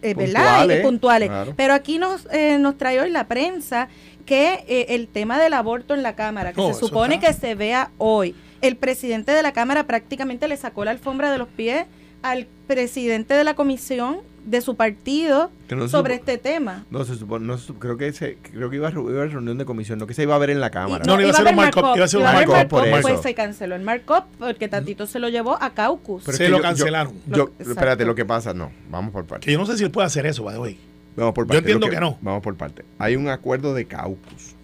[0.03, 0.59] eh, ¿verdad?
[0.59, 1.29] Puntuales, puntuales.
[1.31, 1.55] claro.
[1.57, 3.89] Pero aquí nos, eh, nos trae hoy la prensa
[4.27, 7.33] que eh, el tema del aborto en la Cámara, que No, se supone está- que
[7.33, 8.35] se vea hoy,
[8.67, 11.87] el presidente de la Cámara prácticamente le sacó la alfombra de los pies
[12.23, 16.85] al presidente de la comisión de su partido Que no sobre supo- este tema.
[16.91, 19.27] No se supone, no se supo- creo que se, creo que iba a, iba a
[19.27, 21.03] reunión de comisión, no que se iba a ver en la cámara.
[21.07, 23.23] No, no, iba a ser un markup, iba a ser un markup, por pues eso.
[23.23, 26.25] se canceló el markup porque Tatito se lo llevó a Caucus.
[26.27, 27.13] Pero Se que lo yo- yo- cancelaron.
[27.27, 29.47] Yo, Lo- espérate, lo que pasa, no, vamos por partes.
[29.47, 30.79] Que yo no sé si él puede hacer eso, the way.
[31.17, 31.59] Vamos por Yo parte.
[31.59, 32.19] entiendo Lo que no.
[32.21, 32.85] Vamos por parte.
[32.99, 34.55] Hay un acuerdo de caucus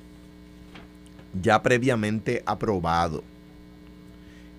[1.40, 3.22] ya previamente aprobado.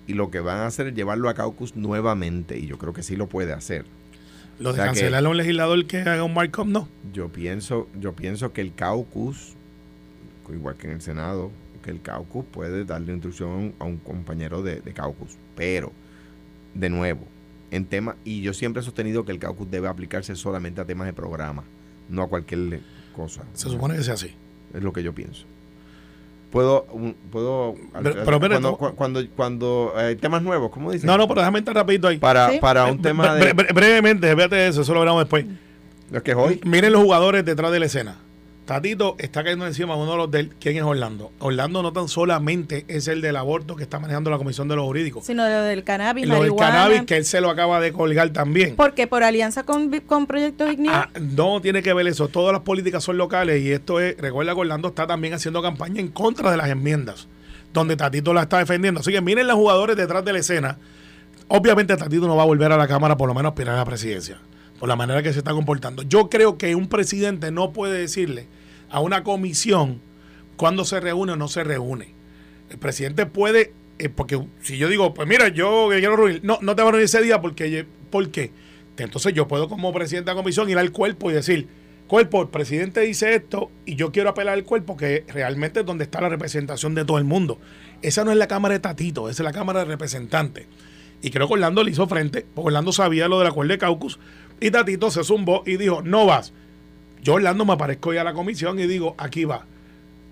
[0.06, 2.58] Y lo que van a hacer es llevarlo a caucus nuevamente.
[2.58, 3.84] Y yo creo que sí lo puede hacer.
[4.58, 6.88] Lo de O sea que- cancelarle a un legislador que haga un markup, no.
[7.12, 9.54] Yo pienso, yo pienso que el caucus,
[10.52, 11.50] igual que en el Senado,
[11.82, 15.36] que el caucus puede darle instrucción a un compañero de, de caucus.
[15.56, 15.92] Pero,
[16.74, 17.26] de nuevo,
[17.70, 21.06] en tema, y yo siempre he sostenido que el caucus debe aplicarse solamente a temas
[21.06, 21.64] de programa,
[22.08, 22.80] no a cualquier
[23.16, 23.42] cosa.
[23.54, 24.32] Se supone que sea así.
[24.74, 25.46] Es lo que yo pienso.
[26.52, 31.06] Puedo, un- puedo, Pero- pero espera, cuando, cu- cuando, cuando hay temas nuevos, ¿cómo dicen?
[31.06, 32.18] No, no, pero déjame entrar rapidito ahí.
[32.18, 32.58] Para, Sí.
[32.60, 34.26] para un tema bre- de, bre- brevemente,
[34.56, 35.46] de eso, eso lo veremos después.
[36.10, 36.60] lo que es hoy.
[36.64, 38.16] Miren los jugadores detrás de la escena.
[38.64, 40.50] Tatito está cayendo encima de uno de los del.
[40.60, 41.32] ¿Quién es Orlando?
[41.40, 44.84] Orlando no tan solamente es el del aborto que está manejando la Comisión de los
[44.84, 45.26] Jurídicos.
[45.26, 48.76] Sino lo del cannabis, Lo del cannabis que él se lo acaba de colgar también.
[48.76, 51.08] Porque por alianza con, con Proyecto Dignidad.
[51.12, 52.28] Ah, no tiene que ver eso.
[52.28, 54.16] Todas las políticas son locales y esto es.
[54.18, 57.26] Recuerda que Orlando está también haciendo campaña en contra de las enmiendas,
[57.72, 59.00] donde Tatito la está defendiendo.
[59.00, 60.78] Así que miren los jugadores detrás de la escena.
[61.48, 63.84] Obviamente Tatito no va a volver a la Cámara, por lo menos aspirar a la
[63.84, 64.38] presidencia,
[64.82, 66.02] por la manera que se está comportando.
[66.02, 68.48] Yo creo que un presidente no puede decirle
[68.90, 70.00] a una comisión
[70.56, 72.16] cuándo se reúne o no se reúne.
[72.68, 76.74] El presidente puede, eh, porque si yo digo, pues mira, yo quiero reunir, no, no
[76.74, 78.50] te va a reunir ese día porque, ¿por qué?
[78.96, 81.68] Entonces yo puedo como presidente de la comisión ir al cuerpo y decir,
[82.08, 86.02] cuerpo, el presidente dice esto y yo quiero apelar al cuerpo que realmente es donde
[86.02, 87.60] está la representación de todo el mundo.
[88.02, 90.66] Esa no es la Cámara de Tatito, esa es la Cámara de Representantes.
[91.24, 94.18] Y creo que Orlando le hizo frente, porque Orlando sabía lo del acuerdo de Caucus
[94.62, 96.52] y Tatito se zumbó y dijo, no vas.
[97.22, 99.66] Yo Orlando me aparezco ya a la comisión y digo, aquí va.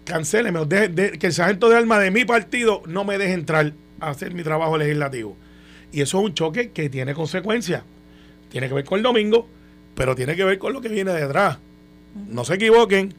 [0.05, 4.11] Cancéleme, de- que el sargento de armas de mi partido no me deje entrar a
[4.11, 5.37] hacer mi trabajo legislativo.
[5.93, 7.83] Y eso es un choque que tiene consecuencias.
[8.49, 9.47] Tiene que ver con el domingo,
[9.95, 11.59] pero tiene que ver con lo que viene detrás.
[12.29, 13.15] No se equivoquen.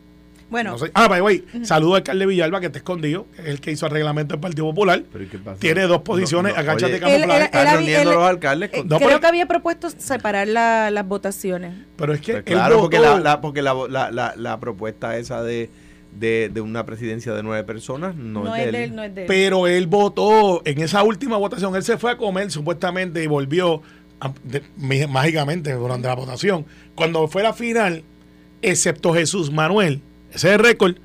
[0.52, 3.41] Bueno, No sé- ah, by the way, saludo al alcalde Villalba que está escondido, que
[3.41, 5.02] es el que hizo el reglamento del Partido Popular.
[5.12, 5.60] Pero ¿y qué pasa?
[5.60, 7.38] Tiene dos posiciones, agáchate, oye, camuflaje.
[7.39, 11.08] Él- Están reuniendo los alcaldes con- No, creo pero- que había propuesto separar la- las
[11.08, 11.74] votaciones.
[11.95, 15.41] Pero es que Pues claro, porque, la, la- porque la, la, la, la propuesta esa
[15.41, 15.70] de,
[16.20, 18.76] de, de una presidencia de nueve personas no, No, es de él.
[18.76, 19.28] él, no es de él.
[19.28, 21.74] Pero él votó en esa última votación.
[21.78, 23.82] Él se fue a comer supuestamente y volvió
[24.20, 26.66] a- de- mi- mágicamente durante la votación.
[26.95, 28.04] Cuando fue la final,
[28.62, 30.02] excepto Jesús Manuel,
[30.34, 30.95] ese es el récord,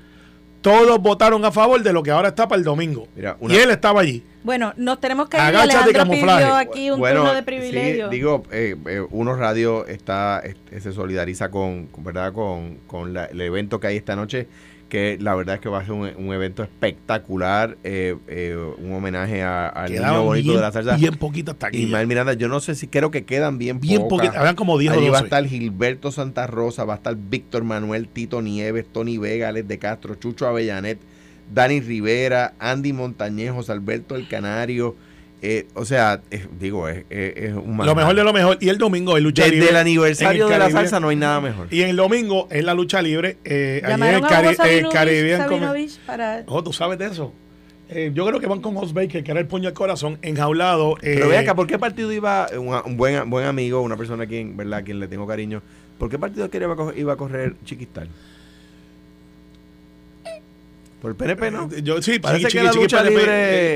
[0.61, 3.07] todos votaron a favor de lo que ahora está para el domingo.
[3.15, 4.25] Mira, una- y él estaba allí.
[4.43, 5.43] Bueno, nos tenemos que ir.
[5.43, 6.43] Agáchate, Alejandro camuflaje.
[6.45, 8.09] pidió aquí un turno de privilegio.
[8.11, 12.33] sí, digo, eh, eh, Uno Radio está, este, se solidariza con, con, ¿verdad?
[12.33, 14.47] con, con la- el evento que hay esta noche,
[14.89, 18.93] que la verdad es que va a ser un, un evento espectacular, eh, eh, un
[18.93, 20.97] homenaje a- al niño bonito bien, de la salsa.
[20.97, 21.87] bien poquitas taquillas.
[21.87, 24.19] Ismael Miranda, yo no sé si creo que quedan bien Bien pocas.
[24.19, 24.37] poquitas.
[24.39, 25.25] Habían como 10 o va a 12.
[25.25, 29.79] estar Gilberto Santa Rosa, va a estar Víctor Manuel, Tito Nieves, Tony Vega, Alex de
[29.79, 30.99] Castro, Chucho Avellanet,
[31.53, 34.97] Dani Rivera, Andy Montañejos, Alberto El Canario.
[35.43, 38.59] Eh, o sea, es- digo, es, es- es un Lo mejor de lo mejor.
[38.61, 39.69] Y el domingo es lucha Desde libre.
[39.71, 40.81] el en aniversario el de la Caribe.
[40.81, 41.69] salsa no hay nada mejor.
[41.71, 43.39] Y el domingo es la lucha libre.
[43.45, 46.45] Eh, allí en Llamaron el, eh, Sabinovich para...
[46.47, 47.33] Oh, tú sabes de eso.
[47.89, 50.97] Eh, yo creo que van con Os Baker, que era el puño al corazón, enjaulado.
[51.01, 54.25] Pero eh, ve acá, ¿por qué partido iba un, un buen, buen amigo, una persona
[54.25, 54.81] a quien, ¿verdad?
[54.81, 55.63] a quien le tengo cariño?
[55.99, 58.09] ¿Por qué partido que iba a, iba correr Chiquistal?
[61.01, 61.69] Por el PNP, ¿no?
[61.73, 63.25] Eh, Yo, sí, Parece Chiqui- que la Chiqui- lucha Chiqui- libre.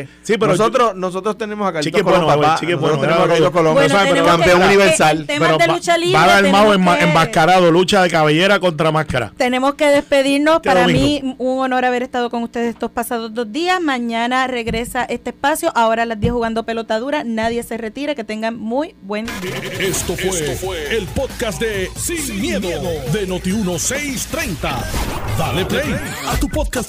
[0.01, 2.55] eh, sí, pero nosotros, nosotros tenemos a Carlitos Colón, bueno, papá.
[2.59, 5.25] Chiqui nosotros bueno, tenemos a era- Carlitos Colón, bueno, Bueno, pero tenemos campeón que- universal.
[5.27, 6.18] pero de va- lucha libre.
[6.18, 9.33] va que- enmascarado, lucha de cabellera contra máscara.
[9.37, 10.57] Tenemos que despedirnos.
[10.57, 11.01] Este Para domingo.
[11.07, 13.81] mí, un honor haber estado con ustedes estos pasados dos días.
[13.83, 15.71] Mañana regresa este espacio.
[15.77, 17.23] Ahora a las 10 jugando pelota dura.
[17.25, 18.14] Nadie se retira.
[18.14, 19.57] Que tengan muy buen día.
[19.79, 22.68] Esto fue, el podcast de Sin, miedo,
[23.12, 24.85] de Noti1630.
[25.39, 25.95] Dale play
[26.29, 26.89] a tu podcast